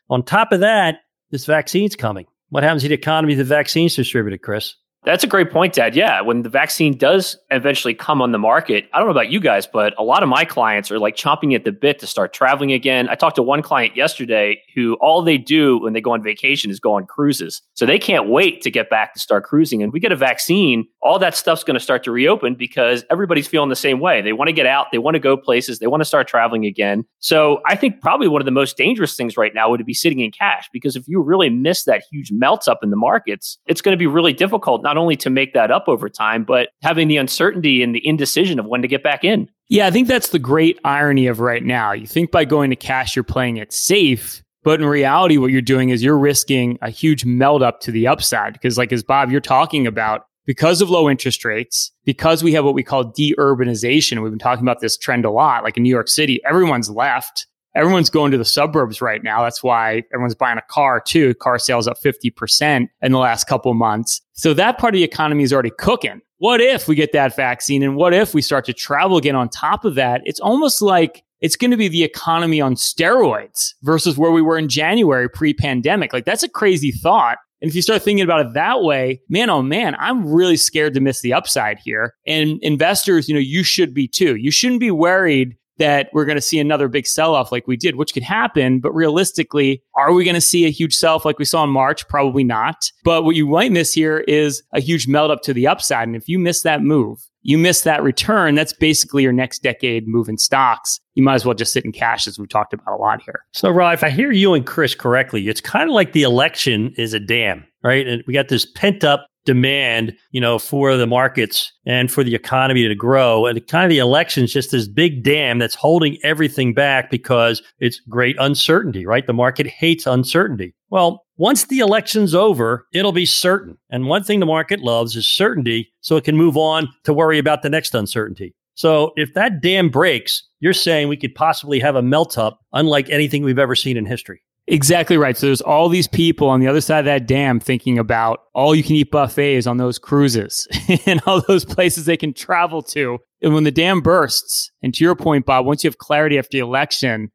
On 0.10 0.24
top 0.24 0.52
of 0.52 0.60
that, 0.60 1.00
this 1.32 1.46
vaccine's 1.46 1.96
coming. 1.96 2.26
What 2.50 2.64
happens 2.64 2.84
to 2.84 2.88
the 2.88 2.94
economy 2.94 3.34
if 3.34 3.40
the 3.40 3.46
vaccine's 3.46 3.96
distributed, 3.96 4.42
Chris? 4.42 4.76
That's 5.06 5.24
a 5.24 5.28
great 5.28 5.52
point, 5.52 5.74
Dad. 5.74 5.96
Yeah, 5.96 6.22
when 6.22 6.44
the 6.44 6.50
vaccine 6.50 6.98
does 6.98 7.38
eventually 7.52 7.94
come 7.94 8.22
on 8.22 8.32
the 8.32 8.38
market, 8.38 8.90
I 8.94 9.00
don't 9.00 9.08
know 9.08 9.12
about 9.12 9.30
you 9.30 9.42
guys, 9.42 9.68
but 9.68 9.94
a 9.98 10.04
lot 10.04 10.24
of 10.24 10.30
my 10.30 10.46
clients 10.46 10.90
are 10.92 11.00
like 11.00 11.18
chomping 11.18 11.54
at 11.56 11.66
the 11.66 11.74
bit 11.74 12.00
to 12.00 12.08
start 12.08 12.32
traveling 12.32 12.72
again. 12.72 13.10
I 13.10 13.16
talked 13.16 13.36
to 13.36 13.44
one 13.44 13.62
client 13.62 13.98
yesterday 13.98 14.62
who 14.74 14.94
all 15.02 15.22
they 15.22 15.38
do 15.38 15.78
when 15.80 15.92
they 15.92 16.00
go 16.00 16.12
on 16.12 16.24
vacation 16.24 16.72
is 16.72 16.80
go 16.80 16.94
on 16.94 17.06
cruises. 17.06 17.62
So 17.74 17.86
they 17.86 18.00
can't 18.00 18.30
wait 18.30 18.62
to 18.62 18.72
get 18.72 18.90
back 18.90 19.14
to 19.14 19.20
start 19.20 19.44
cruising. 19.44 19.84
And 19.84 19.92
we 19.92 20.00
get 20.00 20.14
a 20.14 20.16
vaccine, 20.16 20.86
all 21.02 21.20
that 21.20 21.36
stuff's 21.36 21.66
going 21.66 21.76
to 21.76 21.84
start 21.84 22.04
to 22.06 22.12
reopen 22.12 22.56
because 22.56 23.04
everybody's 23.12 23.48
feeling 23.48 23.70
the 23.70 23.76
same 23.76 24.00
way. 24.00 24.22
They 24.22 24.32
want 24.32 24.48
to 24.48 24.54
get 24.54 24.66
out, 24.66 24.88
they 24.94 25.00
want 25.00 25.16
to 25.16 25.20
go 25.20 25.36
places, 25.36 25.80
they 25.80 25.88
want 25.88 26.00
to 26.00 26.06
start 26.06 26.30
traveling 26.30 26.66
again. 26.66 27.04
So 27.20 27.60
I 27.66 27.76
think 27.76 28.00
probably 28.00 28.30
one 28.30 28.42
of 28.42 28.46
the 28.46 28.52
most 28.52 28.78
dangerous 28.78 29.18
things 29.18 29.36
right 29.36 29.54
now 29.54 29.70
would 29.70 29.86
be 29.86 29.94
sitting 29.94 30.22
in 30.22 30.32
cash 30.32 30.70
because 30.72 30.96
if 30.96 31.10
you 31.10 31.22
really 31.22 31.50
miss 31.50 31.84
that 31.84 32.04
huge 32.10 32.32
melt 32.32 32.70
up 32.70 32.80
in 32.84 32.90
the 32.90 32.96
markets, 32.96 33.58
it's 33.66 33.82
going 33.82 33.94
to 33.94 34.00
be 34.00 34.08
really 34.08 34.32
difficult 34.32 34.82
not 34.82 34.93
only 34.98 35.16
to 35.18 35.30
make 35.30 35.54
that 35.54 35.72
up 35.72 35.86
over 35.88 36.10
time, 36.10 36.44
but 36.44 36.70
having 36.82 37.08
the 37.08 37.18
uncertainty 37.18 37.84
and 37.84 37.94
the 37.94 38.06
indecision 38.08 38.60
of 38.60 38.66
when 38.66 38.82
to 38.82 38.88
get 38.88 39.04
back 39.04 39.24
in. 39.24 39.50
Yeah, 39.70 39.88
I 39.88 39.92
think 39.92 40.08
that's 40.08 40.30
the 40.30 40.40
great 40.40 40.80
irony 40.84 41.28
of 41.28 41.40
right 41.40 41.64
now. 41.64 41.94
You 41.94 42.08
think 42.08 42.32
by 42.32 42.46
going 42.46 42.70
to 42.70 42.76
cash, 42.76 43.16
you're 43.16 43.24
playing 43.24 43.58
it 43.58 43.74
safe. 43.74 44.44
But 44.64 44.80
in 44.80 44.86
reality, 44.86 45.38
what 45.38 45.52
you're 45.52 45.62
doing 45.62 45.90
is 45.90 46.04
you're 46.04 46.18
risking 46.18 46.78
a 46.82 46.90
huge 46.90 47.26
melt 47.26 47.62
up 47.62 47.82
to 47.82 47.92
the 47.92 48.08
upside. 48.08 48.54
Because, 48.54 48.78
like 48.78 48.94
as 48.94 49.04
Bob, 49.04 49.30
you're 49.30 49.42
talking 49.42 49.86
about, 49.86 50.26
because 50.46 50.82
of 50.82 50.90
low 50.90 51.10
interest 51.10 51.44
rates, 51.44 51.92
because 52.06 52.44
we 52.44 52.54
have 52.54 52.66
what 52.66 52.74
we 52.74 52.84
call 52.84 53.12
deurbanization, 53.12 54.22
we've 54.22 54.32
been 54.32 54.40
talking 54.40 54.64
about 54.64 54.80
this 54.80 54.98
trend 54.98 55.26
a 55.26 55.32
lot, 55.32 55.64
like 55.64 55.78
in 55.78 55.84
New 55.84 55.90
York 55.90 56.08
City, 56.08 56.40
everyone's 56.46 56.90
left 56.90 57.48
everyone's 57.76 58.10
going 58.10 58.32
to 58.32 58.38
the 58.38 58.46
suburbs 58.46 59.02
right 59.02 59.24
now. 59.24 59.44
That's 59.44 59.64
why 59.64 60.04
everyone's 60.14 60.36
buying 60.36 60.58
a 60.58 60.64
car 60.70 61.00
too. 61.00 61.34
Car 61.36 61.60
sales 61.60 61.88
up 61.88 61.98
50% 62.04 62.88
in 63.02 63.12
the 63.12 63.18
last 63.18 63.46
couple 63.46 63.74
months. 63.74 64.22
So 64.34 64.54
that 64.54 64.78
part 64.78 64.94
of 64.94 64.98
the 64.98 65.04
economy 65.04 65.44
is 65.44 65.54
already 65.54 65.72
cooking. 65.78 66.22
What 66.38 66.60
if 66.60 66.88
we 66.88 66.96
get 66.96 67.14
that 67.14 67.36
vaccine 67.36 67.84
and 67.84 67.96
what 67.96 68.14
if 68.14 68.34
we 68.34 68.42
start 68.42 68.66
to 68.66 68.74
travel 68.74 69.18
again 69.18 69.36
on 69.36 69.50
top 69.50 69.86
of 69.86 69.96
that? 69.96 70.22
It's 70.26 70.40
almost 70.40 70.82
like 70.82 71.24
it's 71.40 71.56
going 71.56 71.72
to 71.72 71.78
be 71.78 71.88
the 71.88 72.04
economy 72.04 72.62
on 72.62 72.76
steroids 72.76 73.74
versus 73.82 74.18
where 74.18 74.32
we 74.32 74.42
were 74.42 74.58
in 74.58 74.68
January 74.68 75.30
pre 75.30 75.54
pandemic. 75.54 76.14
Like 76.14 76.26
that's 76.26 76.44
a 76.44 76.50
crazy 76.50 76.92
thought. 76.92 77.38
And 77.62 77.70
if 77.70 77.76
you 77.76 77.82
start 77.82 78.02
thinking 78.02 78.24
about 78.24 78.46
it 78.46 78.54
that 78.56 78.82
way, 78.82 79.22
man, 79.30 79.50
oh 79.50 79.62
man, 79.62 79.96
I'm 79.98 80.28
really 80.28 80.58
scared 80.58 80.94
to 80.96 81.00
miss 81.00 81.22
the 81.22 81.32
upside 81.32 81.80
here. 81.80 82.14
And 82.28 82.60
investors, 82.62 83.30
you 83.30 83.34
know, 83.34 83.40
you 83.40 83.64
should 83.64 83.94
be 83.94 84.06
too. 84.06 84.36
You 84.36 84.52
shouldn't 84.52 84.82
be 84.82 84.92
worried 84.92 85.56
that 85.78 86.10
we're 86.14 86.26
going 86.26 86.38
to 86.38 86.42
see 86.42 86.60
another 86.60 86.88
big 86.88 87.08
sell 87.08 87.36
off 87.36 87.52
like 87.52 87.68
we 87.68 87.78
did, 87.78 87.96
which 87.96 88.14
could 88.14 88.24
happen. 88.24 88.80
But 88.80 88.94
realistically, 88.94 89.82
are 89.96 90.14
we 90.14 90.24
going 90.24 90.36
to 90.36 90.42
see 90.42 90.66
a 90.66 90.70
huge 90.70 90.96
sell 90.96 91.16
off 91.16 91.26
like 91.26 91.40
we 91.40 91.46
saw 91.46 91.64
in 91.64 91.70
March? 91.70 92.08
Probably 92.08 92.44
not. 92.44 92.92
But 93.04 93.24
what 93.24 93.36
you 93.36 93.48
might 93.48 93.72
miss 93.72 93.94
here 93.94 94.20
is 94.20 94.64
a 94.74 94.80
huge 94.80 95.08
melt 95.08 95.32
up 95.32 95.42
to 95.44 95.54
the 95.54 95.68
upside. 95.68 96.08
And 96.08 96.16
if 96.16 96.28
you 96.28 96.40
miss 96.40 96.62
that 96.64 96.82
move, 96.82 97.20
you 97.42 97.58
miss 97.58 97.82
that 97.82 98.02
return, 98.02 98.56
that's 98.56 98.74
basically 98.74 99.24
your 99.24 99.34
next 99.34 99.64
decade 99.64 100.08
move 100.08 100.30
in 100.30 100.38
stocks. 100.38 101.00
You 101.16 101.24
might 101.24 101.36
as 101.36 101.46
well 101.46 101.54
just 101.54 101.74
sit 101.74 101.86
in 101.86 101.92
cash, 101.92 102.26
as 102.26 102.40
we've 102.40 102.50
talked 102.50 102.74
about 102.74 102.94
a 102.94 103.02
lot 103.02 103.22
here. 103.22 103.46
So, 103.52 103.70
Rob, 103.70 103.94
if 103.94 104.04
I 104.04 104.10
hear 104.10 104.32
you 104.32 104.54
and 104.54 104.66
Chris 104.66 104.96
correctly, 104.96 105.48
it's 105.48 105.62
kind 105.62 105.90
of 105.90 105.94
like 105.94 106.14
the 106.14 106.24
election 106.24 106.94
is 106.98 107.14
a 107.14 107.20
dam, 107.20 107.66
right? 107.84 108.08
And 108.08 108.24
we 108.26 108.34
got 108.34 108.48
this 108.48 108.66
pent 108.66 109.04
up 109.04 109.28
demand, 109.46 110.16
you 110.32 110.42
know, 110.42 110.58
for 110.58 110.96
the 110.96 111.08
markets 111.08 111.72
and 111.86 112.12
for 112.12 112.24
the 112.24 112.36
economy 112.36 112.88
to 112.88 112.96
grow. 112.96 113.46
And 113.46 113.66
kind 113.68 113.86
of 113.86 113.90
the 113.90 114.00
election 114.00 114.44
is 114.44 114.54
just 114.54 114.72
this 114.72 114.88
big 114.88 115.24
dam 115.24 115.60
that's 115.60 115.76
holding 115.76 116.18
everything 116.24 116.74
back 116.74 117.10
because 117.12 117.62
it's 117.80 118.00
great 118.10 118.36
uncertainty, 118.40 119.06
right? 119.06 119.28
The 119.28 119.34
market 119.34 119.68
hates 119.68 120.08
uncertainty. 120.08 120.74
Well, 120.90 121.26
once 121.38 121.66
the 121.66 121.80
election's 121.80 122.36
over, 122.36 122.88
it'll 122.94 123.12
be 123.12 123.26
certain. 123.26 123.78
And 123.90 124.08
one 124.08 124.24
thing 124.24 124.40
the 124.40 124.46
market 124.46 124.82
loves 124.82 125.16
is 125.16 125.28
certainty 125.28 125.92
so 126.02 126.16
it 126.16 126.24
can 126.24 126.38
move 126.38 126.58
on 126.58 126.88
to 127.04 127.14
worry 127.14 127.40
about 127.40 127.64
the 127.64 127.70
next 127.70 127.96
uncertainty. 127.96 128.56
So 128.76 129.12
if 129.16 129.34
that 129.34 129.62
dam 129.62 129.90
breaks, 129.90 130.44
you're 130.60 130.74
saying 130.74 131.08
we 131.08 131.18
could 131.18 131.36
possibly 131.36 131.80
have 131.80 131.96
a 131.96 132.02
melt 132.02 132.38
up 132.38 132.60
unlike 132.74 133.10
anything 133.10 133.44
we've 133.44 133.60
ever 133.60 133.76
seen 133.76 133.98
in 133.98 134.06
history. 134.06 134.42
Exactly 134.68 135.18
right. 135.18 135.36
So 135.36 135.48
there's 135.48 135.62
all 135.62 135.90
these 135.90 136.08
people 136.08 136.48
on 136.48 136.62
the 136.62 136.68
other 136.68 136.80
side 136.80 137.00
of 137.00 137.06
that 137.06 137.28
dam 137.28 137.60
thinking 137.60 138.00
about 138.00 138.44
all 138.54 138.74
you 138.74 138.84
can 138.84 138.96
eat 138.96 139.12
buffets 139.12 139.68
on 139.68 139.76
those 139.78 140.00
cruises 140.00 140.68
and 141.06 141.22
all 141.26 141.42
those 141.42 141.66
places 141.66 142.06
they 142.06 142.16
can 142.16 142.34
travel 142.34 142.82
to. 142.84 143.20
And 143.42 143.54
when 143.54 143.66
the 143.66 143.72
dam 143.72 144.00
bursts, 144.00 144.72
and 144.82 144.94
to 144.94 145.04
your 145.04 145.16
point, 145.16 145.46
Bob, 145.46 145.66
once 145.66 145.84
you 145.84 145.90
have 145.90 145.98
clarity 145.98 146.38
after 146.38 146.52
the 146.52 146.60
election, 146.60 147.30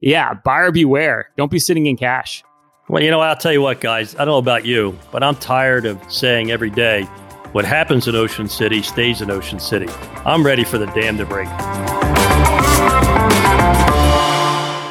yeah, 0.00 0.34
buyer 0.44 0.72
beware. 0.72 1.30
Don't 1.36 1.52
be 1.52 1.60
sitting 1.60 1.86
in 1.86 1.96
cash. 1.96 2.42
Well, 2.88 3.00
you 3.00 3.12
know, 3.12 3.20
I'll 3.20 3.36
tell 3.36 3.52
you 3.52 3.62
what, 3.62 3.80
guys, 3.80 4.16
I 4.16 4.24
don't 4.24 4.28
know 4.28 4.38
about 4.38 4.66
you, 4.66 4.98
but 5.12 5.22
I'm 5.22 5.36
tired 5.36 5.86
of 5.86 6.00
saying 6.12 6.50
every 6.50 6.70
day 6.70 7.04
what 7.52 7.64
happens 7.64 8.08
in 8.08 8.16
Ocean 8.16 8.48
City 8.48 8.82
stays 8.82 9.22
in 9.22 9.30
Ocean 9.30 9.60
City. 9.60 9.86
I'm 10.24 10.44
ready 10.44 10.64
for 10.64 10.78
the 10.78 10.86
dam 10.86 11.16
to 11.18 11.24
break. 11.24 11.48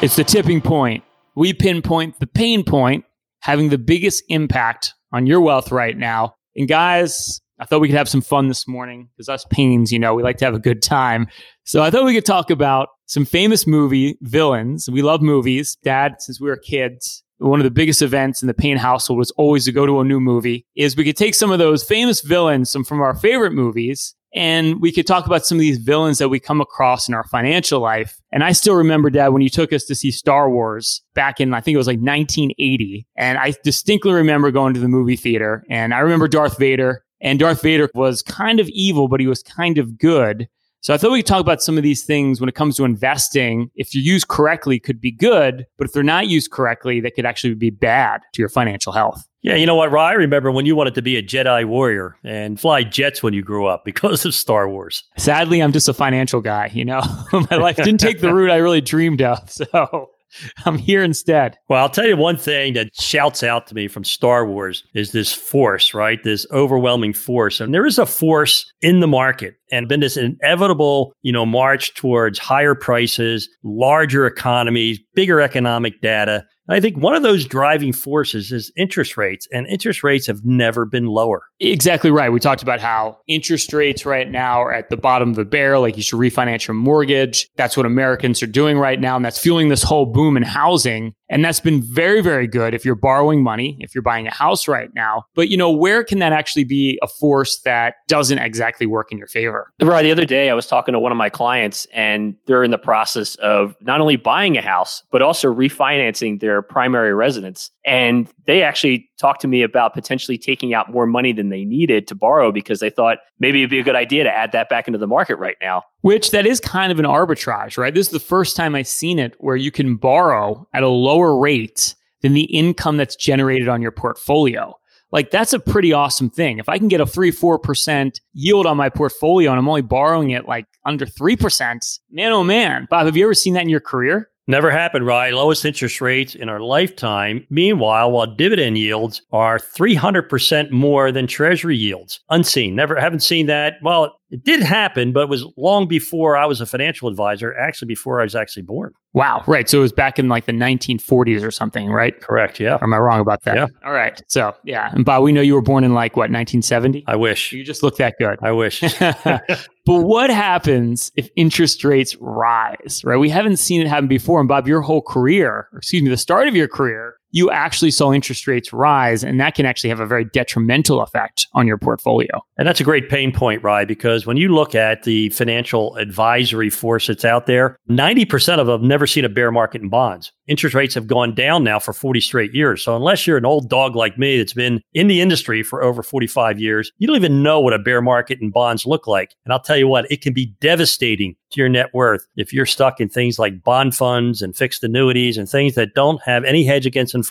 It's 0.02 0.16
the 0.16 0.24
tipping 0.24 0.62
point 0.62 1.04
we 1.34 1.52
pinpoint 1.52 2.18
the 2.20 2.26
pain 2.26 2.64
point 2.64 3.04
having 3.40 3.68
the 3.68 3.78
biggest 3.78 4.22
impact 4.28 4.94
on 5.12 5.26
your 5.26 5.40
wealth 5.40 5.72
right 5.72 5.96
now. 5.96 6.34
And 6.56 6.68
guys, 6.68 7.40
I 7.58 7.64
thought 7.64 7.80
we 7.80 7.88
could 7.88 7.96
have 7.96 8.08
some 8.08 8.22
fun 8.22 8.48
this 8.48 8.66
morning 8.66 9.08
because 9.16 9.28
us 9.28 9.44
Paynes, 9.44 9.90
you 9.90 9.98
know, 9.98 10.14
we 10.14 10.22
like 10.22 10.38
to 10.38 10.44
have 10.44 10.54
a 10.54 10.60
good 10.60 10.82
time. 10.82 11.28
So 11.64 11.82
I 11.82 11.90
thought 11.90 12.04
we 12.04 12.14
could 12.14 12.26
talk 12.26 12.50
about 12.50 12.88
some 13.06 13.24
famous 13.24 13.66
movie 13.66 14.16
villains. 14.20 14.88
We 14.90 15.02
love 15.02 15.22
movies. 15.22 15.76
Dad, 15.82 16.16
since 16.18 16.40
we 16.40 16.48
were 16.48 16.56
kids, 16.56 17.22
one 17.38 17.60
of 17.60 17.64
the 17.64 17.70
biggest 17.70 18.02
events 18.02 18.42
in 18.42 18.48
the 18.48 18.54
Payne 18.54 18.76
household 18.76 19.18
was 19.18 19.30
always 19.32 19.64
to 19.66 19.72
go 19.72 19.86
to 19.86 20.00
a 20.00 20.04
new 20.04 20.20
movie. 20.20 20.66
Is 20.76 20.96
we 20.96 21.04
could 21.04 21.16
take 21.16 21.34
some 21.34 21.50
of 21.50 21.58
those 21.58 21.84
famous 21.84 22.20
villains, 22.20 22.70
some 22.70 22.84
from 22.84 23.00
our 23.00 23.14
favorite 23.14 23.52
movies, 23.52 24.14
and 24.34 24.80
we 24.80 24.92
could 24.92 25.06
talk 25.06 25.26
about 25.26 25.44
some 25.44 25.58
of 25.58 25.60
these 25.60 25.78
villains 25.78 26.18
that 26.18 26.30
we 26.30 26.40
come 26.40 26.60
across 26.60 27.06
in 27.08 27.14
our 27.14 27.24
financial 27.24 27.80
life. 27.80 28.18
And 28.30 28.42
I 28.42 28.52
still 28.52 28.74
remember, 28.74 29.10
Dad, 29.10 29.28
when 29.28 29.42
you 29.42 29.50
took 29.50 29.72
us 29.72 29.84
to 29.84 29.94
see 29.94 30.10
Star 30.10 30.50
Wars 30.50 31.02
back 31.14 31.40
in, 31.40 31.52
I 31.52 31.60
think 31.60 31.74
it 31.74 31.78
was 31.78 31.86
like 31.86 31.98
1980. 31.98 33.06
And 33.16 33.38
I 33.38 33.52
distinctly 33.62 34.12
remember 34.12 34.50
going 34.50 34.72
to 34.74 34.80
the 34.80 34.88
movie 34.88 35.16
theater. 35.16 35.64
And 35.68 35.92
I 35.92 35.98
remember 35.98 36.28
Darth 36.28 36.58
Vader. 36.58 37.04
And 37.20 37.38
Darth 37.38 37.62
Vader 37.62 37.88
was 37.94 38.20
kind 38.22 38.58
of 38.58 38.68
evil, 38.70 39.06
but 39.06 39.20
he 39.20 39.28
was 39.28 39.42
kind 39.42 39.78
of 39.78 39.96
good. 39.96 40.48
So 40.82 40.92
I 40.92 40.96
thought 40.96 41.12
we 41.12 41.20
could 41.20 41.26
talk 41.26 41.40
about 41.40 41.62
some 41.62 41.76
of 41.76 41.84
these 41.84 42.02
things 42.02 42.40
when 42.40 42.48
it 42.48 42.56
comes 42.56 42.76
to 42.76 42.84
investing. 42.84 43.70
If 43.76 43.94
you 43.94 44.02
use 44.02 44.24
correctly, 44.24 44.80
could 44.80 45.00
be 45.00 45.12
good, 45.12 45.64
but 45.78 45.86
if 45.86 45.92
they're 45.92 46.02
not 46.02 46.26
used 46.26 46.50
correctly, 46.50 47.00
they 47.00 47.12
could 47.12 47.24
actually 47.24 47.54
be 47.54 47.70
bad 47.70 48.22
to 48.32 48.42
your 48.42 48.48
financial 48.48 48.92
health. 48.92 49.24
Yeah, 49.42 49.54
you 49.54 49.64
know 49.64 49.76
what, 49.76 49.92
Rye? 49.92 50.10
I 50.10 50.14
remember 50.14 50.50
when 50.50 50.66
you 50.66 50.74
wanted 50.74 50.96
to 50.96 51.02
be 51.02 51.16
a 51.16 51.22
Jedi 51.22 51.64
warrior 51.66 52.16
and 52.24 52.58
fly 52.58 52.82
jets 52.82 53.22
when 53.22 53.32
you 53.32 53.42
grew 53.42 53.66
up 53.66 53.84
because 53.84 54.24
of 54.24 54.34
Star 54.34 54.68
Wars. 54.68 55.04
Sadly, 55.16 55.62
I'm 55.62 55.70
just 55.70 55.88
a 55.88 55.94
financial 55.94 56.40
guy. 56.40 56.70
You 56.72 56.84
know, 56.84 57.00
my 57.50 57.56
life 57.56 57.76
didn't 57.76 57.98
take 57.98 58.20
the 58.20 58.34
route 58.34 58.50
I 58.50 58.56
really 58.56 58.80
dreamed 58.80 59.22
of. 59.22 59.38
So 59.52 60.10
I'm 60.66 60.78
here 60.78 61.02
instead. 61.02 61.56
Well, 61.68 61.82
I'll 61.82 61.90
tell 61.90 62.06
you 62.06 62.16
one 62.16 62.36
thing 62.36 62.74
that 62.74 62.94
shouts 62.94 63.42
out 63.42 63.66
to 63.68 63.74
me 63.74 63.88
from 63.88 64.04
Star 64.04 64.46
Wars 64.46 64.84
is 64.94 65.12
this 65.12 65.32
force, 65.32 65.94
right? 65.94 66.22
This 66.22 66.46
overwhelming 66.52 67.12
force. 67.12 67.60
And 67.60 67.74
there 67.74 67.86
is 67.86 67.98
a 67.98 68.06
force 68.06 68.70
in 68.80 69.00
the 69.00 69.06
market 69.06 69.54
and 69.70 69.88
been 69.88 70.00
this 70.00 70.16
inevitable, 70.16 71.14
you 71.22 71.32
know, 71.32 71.46
march 71.46 71.94
towards 71.94 72.38
higher 72.38 72.74
prices, 72.74 73.48
larger 73.62 74.26
economies, 74.26 74.98
bigger 75.14 75.40
economic 75.40 76.00
data. 76.00 76.44
I 76.72 76.80
think 76.80 76.96
one 76.96 77.14
of 77.14 77.22
those 77.22 77.44
driving 77.44 77.92
forces 77.92 78.52
is 78.52 78.72
interest 78.76 79.16
rates, 79.16 79.46
and 79.52 79.66
interest 79.66 80.02
rates 80.02 80.26
have 80.26 80.44
never 80.44 80.84
been 80.84 81.06
lower. 81.06 81.42
Exactly 81.60 82.10
right. 82.10 82.30
We 82.30 82.40
talked 82.40 82.62
about 82.62 82.80
how 82.80 83.18
interest 83.26 83.72
rates 83.72 84.04
right 84.06 84.30
now 84.30 84.62
are 84.62 84.72
at 84.72 84.90
the 84.90 84.96
bottom 84.96 85.30
of 85.30 85.36
the 85.36 85.44
barrel. 85.44 85.82
Like 85.82 85.96
you 85.96 86.02
should 86.02 86.18
refinance 86.18 86.66
your 86.66 86.74
mortgage. 86.74 87.48
That's 87.56 87.76
what 87.76 87.86
Americans 87.86 88.42
are 88.42 88.46
doing 88.46 88.78
right 88.78 89.00
now. 89.00 89.16
And 89.16 89.24
that's 89.24 89.38
fueling 89.38 89.68
this 89.68 89.82
whole 89.82 90.06
boom 90.06 90.36
in 90.36 90.42
housing. 90.42 91.14
And 91.32 91.42
that's 91.42 91.60
been 91.60 91.82
very, 91.82 92.20
very 92.20 92.46
good 92.46 92.74
if 92.74 92.84
you're 92.84 92.94
borrowing 92.94 93.42
money, 93.42 93.78
if 93.80 93.94
you're 93.94 94.02
buying 94.02 94.26
a 94.26 94.30
house 94.30 94.68
right 94.68 94.90
now. 94.94 95.24
But, 95.34 95.48
you 95.48 95.56
know, 95.56 95.70
where 95.70 96.04
can 96.04 96.18
that 96.18 96.32
actually 96.32 96.64
be 96.64 96.98
a 97.02 97.08
force 97.08 97.60
that 97.64 97.94
doesn't 98.06 98.38
exactly 98.38 98.86
work 98.86 99.10
in 99.10 99.16
your 99.16 99.26
favor? 99.26 99.72
Right. 99.80 100.02
The 100.02 100.12
other 100.12 100.26
day, 100.26 100.50
I 100.50 100.54
was 100.54 100.66
talking 100.66 100.92
to 100.92 101.00
one 101.00 101.10
of 101.10 101.16
my 101.16 101.30
clients, 101.30 101.86
and 101.94 102.36
they're 102.46 102.62
in 102.62 102.70
the 102.70 102.78
process 102.78 103.34
of 103.36 103.74
not 103.80 104.00
only 104.00 104.16
buying 104.16 104.58
a 104.58 104.62
house, 104.62 105.02
but 105.10 105.22
also 105.22 105.52
refinancing 105.52 106.40
their 106.40 106.60
primary 106.60 107.14
residence. 107.14 107.70
And 107.84 108.28
they 108.46 108.62
actually 108.62 109.10
talked 109.18 109.40
to 109.40 109.48
me 109.48 109.62
about 109.62 109.92
potentially 109.92 110.38
taking 110.38 110.72
out 110.72 110.90
more 110.92 111.06
money 111.06 111.32
than 111.32 111.48
they 111.48 111.64
needed 111.64 112.06
to 112.08 112.14
borrow 112.14 112.52
because 112.52 112.78
they 112.78 112.90
thought 112.90 113.18
maybe 113.40 113.60
it'd 113.60 113.70
be 113.70 113.80
a 113.80 113.82
good 113.82 113.96
idea 113.96 114.22
to 114.22 114.30
add 114.30 114.52
that 114.52 114.68
back 114.68 114.86
into 114.86 114.98
the 114.98 115.06
market 115.06 115.36
right 115.36 115.56
now. 115.60 115.82
Which 116.02 116.30
that 116.30 116.46
is 116.46 116.60
kind 116.60 116.92
of 116.92 117.00
an 117.00 117.04
arbitrage, 117.04 117.76
right? 117.76 117.92
This 117.92 118.06
is 118.06 118.12
the 118.12 118.20
first 118.20 118.56
time 118.56 118.74
I've 118.74 118.86
seen 118.86 119.18
it 119.18 119.34
where 119.38 119.56
you 119.56 119.72
can 119.72 119.96
borrow 119.96 120.68
at 120.72 120.84
a 120.84 120.88
lower 120.88 121.36
rate 121.38 121.96
than 122.20 122.34
the 122.34 122.44
income 122.44 122.96
that's 122.96 123.16
generated 123.16 123.68
on 123.68 123.82
your 123.82 123.90
portfolio. 123.90 124.74
Like 125.10 125.30
that's 125.30 125.52
a 125.52 125.58
pretty 125.58 125.92
awesome 125.92 126.30
thing. 126.30 126.58
If 126.58 126.68
I 126.68 126.78
can 126.78 126.88
get 126.88 127.00
a 127.00 127.06
three, 127.06 127.30
four 127.30 127.58
percent 127.58 128.20
yield 128.32 128.64
on 128.64 128.76
my 128.76 128.88
portfolio 128.88 129.50
and 129.50 129.58
I'm 129.58 129.68
only 129.68 129.82
borrowing 129.82 130.30
it 130.30 130.46
like 130.46 130.66
under 130.86 131.04
three 131.04 131.36
percent, 131.36 131.84
man, 132.10 132.32
oh 132.32 132.44
man. 132.44 132.86
Bob, 132.88 133.06
have 133.06 133.16
you 133.16 133.24
ever 133.24 133.34
seen 133.34 133.54
that 133.54 133.62
in 133.62 133.68
your 133.68 133.80
career? 133.80 134.30
Never 134.52 134.70
happened, 134.70 135.06
right? 135.06 135.32
Lowest 135.32 135.64
interest 135.64 136.02
rates 136.02 136.34
in 136.34 136.50
our 136.50 136.60
lifetime. 136.60 137.46
Meanwhile, 137.48 138.10
while 138.10 138.26
dividend 138.26 138.76
yields 138.76 139.22
are 139.32 139.58
300% 139.58 140.70
more 140.70 141.10
than 141.10 141.26
treasury 141.26 141.74
yields. 141.74 142.20
Unseen. 142.28 142.74
Never 142.74 143.00
haven't 143.00 143.20
seen 143.22 143.46
that. 143.46 143.76
Well, 143.82 144.20
it 144.32 144.44
did 144.44 144.62
happen, 144.62 145.12
but 145.12 145.24
it 145.24 145.28
was 145.28 145.44
long 145.58 145.86
before 145.86 146.38
I 146.38 146.46
was 146.46 146.62
a 146.62 146.66
financial 146.66 147.06
advisor, 147.06 147.54
actually 147.54 147.88
before 147.88 148.18
I 148.18 148.24
was 148.24 148.34
actually 148.34 148.62
born. 148.62 148.94
Wow. 149.12 149.44
Right. 149.46 149.68
So 149.68 149.78
it 149.78 149.82
was 149.82 149.92
back 149.92 150.18
in 150.18 150.30
like 150.30 150.46
the 150.46 150.52
1940s 150.52 151.46
or 151.46 151.50
something, 151.50 151.90
right? 151.90 152.18
Correct. 152.18 152.58
Yeah. 152.58 152.76
Or 152.76 152.84
am 152.84 152.94
I 152.94 152.96
wrong 152.96 153.20
about 153.20 153.42
that? 153.44 153.56
Yeah. 153.56 153.66
All 153.84 153.92
right. 153.92 154.22
So, 154.28 154.54
yeah. 154.64 154.90
And 154.90 155.04
Bob, 155.04 155.22
we 155.22 155.32
know 155.32 155.42
you 155.42 155.52
were 155.52 155.60
born 155.60 155.84
in 155.84 155.92
like 155.92 156.16
what, 156.16 156.30
1970? 156.30 157.04
I 157.06 157.16
wish. 157.16 157.52
You 157.52 157.62
just 157.62 157.82
look 157.82 157.98
that 157.98 158.14
good. 158.18 158.38
I 158.40 158.52
wish. 158.52 158.80
but 159.00 159.66
what 159.86 160.30
happens 160.30 161.12
if 161.14 161.28
interest 161.36 161.84
rates 161.84 162.16
rise, 162.18 163.02
right? 163.04 163.18
We 163.18 163.28
haven't 163.28 163.58
seen 163.58 163.82
it 163.82 163.86
happen 163.86 164.08
before. 164.08 164.40
And 164.40 164.48
Bob, 164.48 164.66
your 164.66 164.80
whole 164.80 165.02
career, 165.02 165.68
excuse 165.76 166.02
me, 166.02 166.08
the 166.08 166.16
start 166.16 166.48
of 166.48 166.56
your 166.56 166.68
career, 166.68 167.16
you 167.32 167.50
actually 167.50 167.90
saw 167.90 168.12
interest 168.12 168.46
rates 168.46 168.72
rise, 168.72 169.24
and 169.24 169.40
that 169.40 169.54
can 169.54 169.66
actually 169.66 169.90
have 169.90 170.00
a 170.00 170.06
very 170.06 170.24
detrimental 170.24 171.00
effect 171.00 171.46
on 171.54 171.66
your 171.66 171.78
portfolio. 171.78 172.40
And 172.58 172.68
that's 172.68 172.80
a 172.80 172.84
great 172.84 173.08
pain 173.08 173.32
point, 173.32 173.62
Rye, 173.62 173.84
because 173.84 174.26
when 174.26 174.36
you 174.36 174.54
look 174.54 174.74
at 174.74 175.02
the 175.02 175.30
financial 175.30 175.96
advisory 175.96 176.70
force 176.70 177.06
that's 177.08 177.24
out 177.24 177.46
there, 177.46 177.76
90% 177.90 178.58
of 178.58 178.66
them 178.66 178.80
have 178.80 178.88
never 178.88 179.06
seen 179.06 179.24
a 179.24 179.28
bear 179.28 179.50
market 179.50 179.82
in 179.82 179.88
bonds. 179.88 180.30
Interest 180.46 180.74
rates 180.74 180.94
have 180.94 181.06
gone 181.06 181.34
down 181.34 181.64
now 181.64 181.78
for 181.78 181.92
40 181.92 182.20
straight 182.20 182.52
years. 182.52 182.82
So 182.82 182.94
unless 182.94 183.26
you're 183.26 183.38
an 183.38 183.46
old 183.46 183.70
dog 183.70 183.96
like 183.96 184.18
me 184.18 184.36
that's 184.36 184.52
been 184.52 184.80
in 184.92 185.06
the 185.06 185.20
industry 185.20 185.62
for 185.62 185.82
over 185.82 186.02
45 186.02 186.60
years, 186.60 186.92
you 186.98 187.06
don't 187.06 187.16
even 187.16 187.42
know 187.42 187.60
what 187.60 187.72
a 187.72 187.78
bear 187.78 188.02
market 188.02 188.40
in 188.40 188.50
bonds 188.50 188.84
look 188.84 189.06
like. 189.06 189.34
And 189.44 189.52
I'll 189.52 189.60
tell 189.60 189.76
you 189.76 189.88
what, 189.88 190.10
it 190.10 190.20
can 190.20 190.34
be 190.34 190.54
devastating 190.60 191.36
to 191.52 191.60
your 191.60 191.68
net 191.68 191.94
worth 191.94 192.26
if 192.36 192.52
you're 192.52 192.66
stuck 192.66 193.00
in 193.00 193.08
things 193.08 193.38
like 193.38 193.62
bond 193.62 193.94
funds 193.94 194.42
and 194.42 194.56
fixed 194.56 194.84
annuities 194.84 195.38
and 195.38 195.48
things 195.48 195.74
that 195.74 195.94
don't 195.94 196.20
have 196.22 196.44
any 196.44 196.64
hedge 196.64 196.86
against 196.86 197.14
inflation 197.14 197.21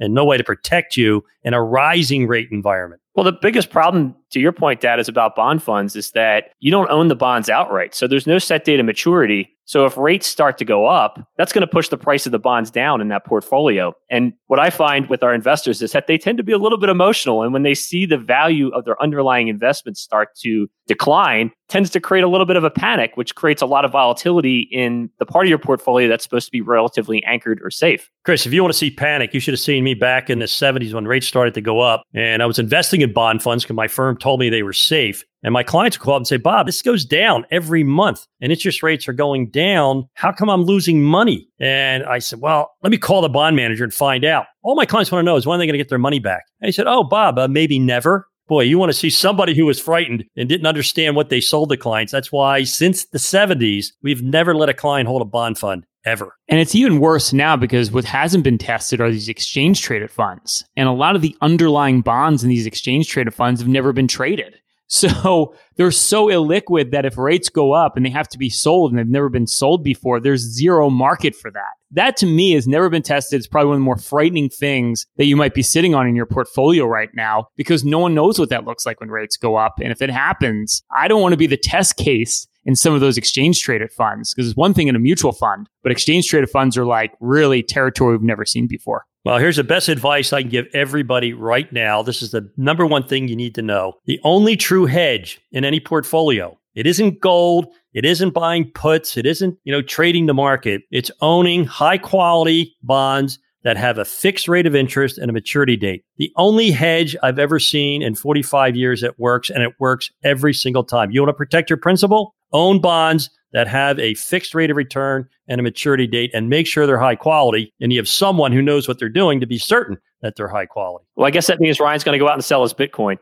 and 0.00 0.14
no 0.14 0.24
way 0.24 0.36
to 0.36 0.44
protect 0.44 0.96
you 0.96 1.24
in 1.42 1.54
a 1.54 1.62
rising 1.62 2.26
rate 2.26 2.48
environment. 2.50 3.01
Well, 3.14 3.24
the 3.24 3.32
biggest 3.32 3.70
problem, 3.70 4.14
to 4.30 4.40
your 4.40 4.52
point, 4.52 4.80
Dad, 4.80 4.98
is 4.98 5.08
about 5.08 5.36
bond 5.36 5.62
funds 5.62 5.96
is 5.96 6.12
that 6.12 6.52
you 6.60 6.70
don't 6.70 6.90
own 6.90 7.08
the 7.08 7.14
bonds 7.14 7.50
outright. 7.50 7.94
So 7.94 8.06
there's 8.06 8.26
no 8.26 8.38
set 8.38 8.64
date 8.64 8.80
of 8.80 8.86
maturity. 8.86 9.50
So 9.64 9.86
if 9.86 9.96
rates 9.96 10.26
start 10.26 10.58
to 10.58 10.64
go 10.64 10.86
up, 10.86 11.20
that's 11.36 11.52
going 11.52 11.60
to 11.60 11.66
push 11.66 11.88
the 11.88 11.96
price 11.96 12.26
of 12.26 12.32
the 12.32 12.38
bonds 12.38 12.70
down 12.70 13.00
in 13.00 13.08
that 13.08 13.24
portfolio. 13.24 13.94
And 14.10 14.32
what 14.46 14.58
I 14.58 14.70
find 14.70 15.08
with 15.08 15.22
our 15.22 15.32
investors 15.32 15.80
is 15.82 15.92
that 15.92 16.08
they 16.08 16.18
tend 16.18 16.38
to 16.38 16.44
be 16.44 16.52
a 16.52 16.58
little 16.58 16.78
bit 16.78 16.90
emotional. 16.90 17.42
And 17.42 17.52
when 17.52 17.62
they 17.62 17.74
see 17.74 18.04
the 18.04 18.18
value 18.18 18.68
of 18.70 18.84
their 18.84 19.00
underlying 19.00 19.48
investments 19.48 20.00
start 20.00 20.34
to 20.40 20.68
decline, 20.88 21.52
tends 21.68 21.90
to 21.90 22.00
create 22.00 22.22
a 22.22 22.28
little 22.28 22.44
bit 22.44 22.56
of 22.56 22.64
a 22.64 22.70
panic, 22.70 23.12
which 23.14 23.34
creates 23.34 23.62
a 23.62 23.66
lot 23.66 23.84
of 23.84 23.92
volatility 23.92 24.68
in 24.72 25.08
the 25.18 25.24
part 25.24 25.46
of 25.46 25.48
your 25.48 25.58
portfolio 25.58 26.08
that's 26.08 26.24
supposed 26.24 26.46
to 26.46 26.52
be 26.52 26.60
relatively 26.60 27.22
anchored 27.24 27.60
or 27.62 27.70
safe. 27.70 28.10
Chris, 28.24 28.44
if 28.44 28.52
you 28.52 28.62
want 28.62 28.72
to 28.72 28.78
see 28.78 28.90
panic, 28.90 29.32
you 29.32 29.40
should 29.40 29.54
have 29.54 29.60
seen 29.60 29.84
me 29.84 29.94
back 29.94 30.28
in 30.28 30.40
the 30.40 30.46
70s 30.46 30.92
when 30.92 31.06
rates 31.06 31.26
started 31.26 31.54
to 31.54 31.60
go 31.60 31.80
up. 31.80 32.02
And 32.12 32.42
I 32.42 32.46
was 32.46 32.58
investing 32.58 33.01
in 33.02 33.12
bond 33.12 33.42
funds 33.42 33.64
because 33.64 33.76
my 33.76 33.88
firm 33.88 34.16
told 34.16 34.40
me 34.40 34.48
they 34.48 34.62
were 34.62 34.72
safe. 34.72 35.24
And 35.42 35.52
my 35.52 35.62
clients 35.62 35.98
would 35.98 36.04
call 36.04 36.14
up 36.14 36.20
and 36.20 36.26
say, 36.26 36.36
Bob, 36.36 36.66
this 36.66 36.82
goes 36.82 37.04
down 37.04 37.44
every 37.50 37.82
month 37.82 38.26
and 38.40 38.52
interest 38.52 38.82
rates 38.82 39.08
are 39.08 39.12
going 39.12 39.50
down. 39.50 40.08
How 40.14 40.30
come 40.32 40.48
I'm 40.48 40.62
losing 40.62 41.02
money? 41.02 41.48
And 41.58 42.04
I 42.04 42.20
said, 42.20 42.40
well, 42.40 42.70
let 42.82 42.90
me 42.90 42.98
call 42.98 43.22
the 43.22 43.28
bond 43.28 43.56
manager 43.56 43.84
and 43.84 43.92
find 43.92 44.24
out. 44.24 44.46
All 44.62 44.76
my 44.76 44.86
clients 44.86 45.10
want 45.10 45.20
to 45.20 45.26
know 45.26 45.36
is 45.36 45.46
when 45.46 45.56
are 45.56 45.58
they 45.58 45.66
going 45.66 45.74
to 45.74 45.78
get 45.78 45.88
their 45.88 45.98
money 45.98 46.20
back? 46.20 46.44
And 46.60 46.68
he 46.68 46.72
said, 46.72 46.86
oh, 46.86 47.02
Bob, 47.02 47.38
uh, 47.38 47.48
maybe 47.48 47.78
never. 47.78 48.28
Boy, 48.48 48.62
you 48.62 48.78
want 48.78 48.90
to 48.90 48.98
see 48.98 49.10
somebody 49.10 49.54
who 49.56 49.66
was 49.66 49.80
frightened 49.80 50.24
and 50.36 50.48
didn't 50.48 50.66
understand 50.66 51.16
what 51.16 51.28
they 51.28 51.40
sold 51.40 51.70
to 51.70 51.76
clients. 51.76 52.12
That's 52.12 52.30
why 52.30 52.64
since 52.64 53.06
the 53.06 53.18
70s, 53.18 53.86
we've 54.02 54.22
never 54.22 54.54
let 54.54 54.68
a 54.68 54.74
client 54.74 55.08
hold 55.08 55.22
a 55.22 55.26
bond 55.26 55.58
fund 55.58 55.86
ever. 56.04 56.36
And 56.48 56.60
it's 56.60 56.74
even 56.74 57.00
worse 57.00 57.32
now 57.32 57.56
because 57.56 57.92
what 57.92 58.04
hasn't 58.04 58.44
been 58.44 58.58
tested 58.58 59.00
are 59.00 59.10
these 59.10 59.28
exchange 59.28 59.82
traded 59.82 60.10
funds. 60.10 60.64
And 60.76 60.88
a 60.88 60.92
lot 60.92 61.16
of 61.16 61.22
the 61.22 61.36
underlying 61.40 62.00
bonds 62.00 62.42
in 62.42 62.48
these 62.48 62.66
exchange 62.66 63.08
traded 63.08 63.34
funds 63.34 63.60
have 63.60 63.68
never 63.68 63.92
been 63.92 64.08
traded. 64.08 64.56
So 64.92 65.54
they're 65.76 65.90
so 65.90 66.26
illiquid 66.26 66.90
that 66.90 67.06
if 67.06 67.16
rates 67.16 67.48
go 67.48 67.72
up 67.72 67.96
and 67.96 68.04
they 68.04 68.10
have 68.10 68.28
to 68.28 68.36
be 68.36 68.50
sold 68.50 68.90
and 68.90 68.98
they've 68.98 69.08
never 69.08 69.30
been 69.30 69.46
sold 69.46 69.82
before, 69.82 70.20
there's 70.20 70.42
zero 70.42 70.90
market 70.90 71.34
for 71.34 71.50
that. 71.50 71.72
That 71.92 72.18
to 72.18 72.26
me 72.26 72.52
has 72.52 72.68
never 72.68 72.90
been 72.90 73.00
tested. 73.00 73.38
It's 73.38 73.46
probably 73.46 73.68
one 73.68 73.76
of 73.76 73.80
the 73.80 73.84
more 73.84 73.96
frightening 73.96 74.50
things 74.50 75.06
that 75.16 75.24
you 75.24 75.34
might 75.34 75.54
be 75.54 75.62
sitting 75.62 75.94
on 75.94 76.06
in 76.06 76.14
your 76.14 76.26
portfolio 76.26 76.84
right 76.84 77.08
now 77.14 77.46
because 77.56 77.86
no 77.86 77.98
one 77.98 78.14
knows 78.14 78.38
what 78.38 78.50
that 78.50 78.66
looks 78.66 78.84
like 78.84 79.00
when 79.00 79.08
rates 79.08 79.38
go 79.38 79.56
up. 79.56 79.80
And 79.80 79.92
if 79.92 80.02
it 80.02 80.10
happens, 80.10 80.82
I 80.94 81.08
don't 81.08 81.22
want 81.22 81.32
to 81.32 81.38
be 81.38 81.46
the 81.46 81.56
test 81.56 81.96
case 81.96 82.46
in 82.64 82.76
some 82.76 82.94
of 82.94 83.00
those 83.00 83.18
exchange 83.18 83.60
traded 83.62 83.92
funds 83.92 84.32
because 84.32 84.48
it's 84.48 84.56
one 84.56 84.74
thing 84.74 84.88
in 84.88 84.96
a 84.96 85.00
mutual 85.00 85.32
fund, 85.32 85.68
but 85.82 85.92
exchange 85.92 86.28
traded 86.28 86.50
funds 86.50 86.76
are 86.76 86.86
like 86.86 87.12
really 87.20 87.62
territory 87.62 88.16
we've 88.16 88.22
never 88.22 88.44
seen 88.44 88.66
before. 88.66 89.04
Well, 89.24 89.38
here's 89.38 89.56
the 89.56 89.64
best 89.64 89.88
advice 89.88 90.32
I 90.32 90.42
can 90.42 90.50
give 90.50 90.66
everybody 90.74 91.32
right 91.32 91.72
now. 91.72 92.02
This 92.02 92.22
is 92.22 92.32
the 92.32 92.50
number 92.56 92.84
one 92.84 93.04
thing 93.04 93.28
you 93.28 93.36
need 93.36 93.54
to 93.54 93.62
know. 93.62 93.94
The 94.06 94.20
only 94.24 94.56
true 94.56 94.86
hedge 94.86 95.40
in 95.52 95.64
any 95.64 95.78
portfolio. 95.78 96.58
It 96.74 96.86
isn't 96.86 97.20
gold. 97.20 97.66
It 97.92 98.04
isn't 98.04 98.30
buying 98.30 98.70
puts. 98.72 99.16
It 99.16 99.26
isn't, 99.26 99.58
you 99.64 99.72
know, 99.72 99.82
trading 99.82 100.26
the 100.26 100.34
market. 100.34 100.82
It's 100.90 101.10
owning 101.20 101.64
high 101.64 101.98
quality 101.98 102.74
bonds 102.82 103.38
that 103.64 103.76
have 103.76 103.98
a 103.98 104.04
fixed 104.04 104.48
rate 104.48 104.66
of 104.66 104.74
interest 104.74 105.18
and 105.18 105.30
a 105.30 105.32
maturity 105.32 105.76
date. 105.76 106.04
The 106.16 106.32
only 106.36 106.70
hedge 106.70 107.16
I've 107.22 107.38
ever 107.38 107.58
seen 107.58 108.02
in 108.02 108.14
45 108.14 108.74
years 108.74 109.02
that 109.02 109.20
works, 109.20 109.50
and 109.50 109.62
it 109.62 109.72
works 109.78 110.10
every 110.24 110.52
single 110.52 110.82
time. 110.82 111.10
You 111.10 111.20
want 111.20 111.28
to 111.28 111.34
protect 111.34 111.70
your 111.70 111.76
principal? 111.76 112.34
Own 112.52 112.80
bonds 112.80 113.30
that 113.52 113.68
have 113.68 113.98
a 113.98 114.14
fixed 114.14 114.54
rate 114.54 114.70
of 114.70 114.76
return 114.76 115.28
and 115.48 115.60
a 115.60 115.62
maturity 115.62 116.06
date 116.06 116.30
and 116.32 116.48
make 116.48 116.66
sure 116.66 116.86
they're 116.86 116.98
high 116.98 117.16
quality. 117.16 117.72
And 117.80 117.92
you 117.92 117.98
have 117.98 118.08
someone 118.08 118.52
who 118.52 118.62
knows 118.62 118.88
what 118.88 118.98
they're 118.98 119.08
doing 119.08 119.40
to 119.40 119.46
be 119.46 119.58
certain 119.58 119.98
that 120.22 120.36
they're 120.36 120.48
high 120.48 120.66
quality. 120.66 121.04
Well, 121.16 121.26
I 121.26 121.30
guess 121.30 121.48
that 121.48 121.60
means 121.60 121.80
Ryan's 121.80 122.04
going 122.04 122.18
to 122.18 122.24
go 122.24 122.28
out 122.28 122.34
and 122.34 122.44
sell 122.44 122.62
his 122.62 122.72
Bitcoin. 122.72 123.18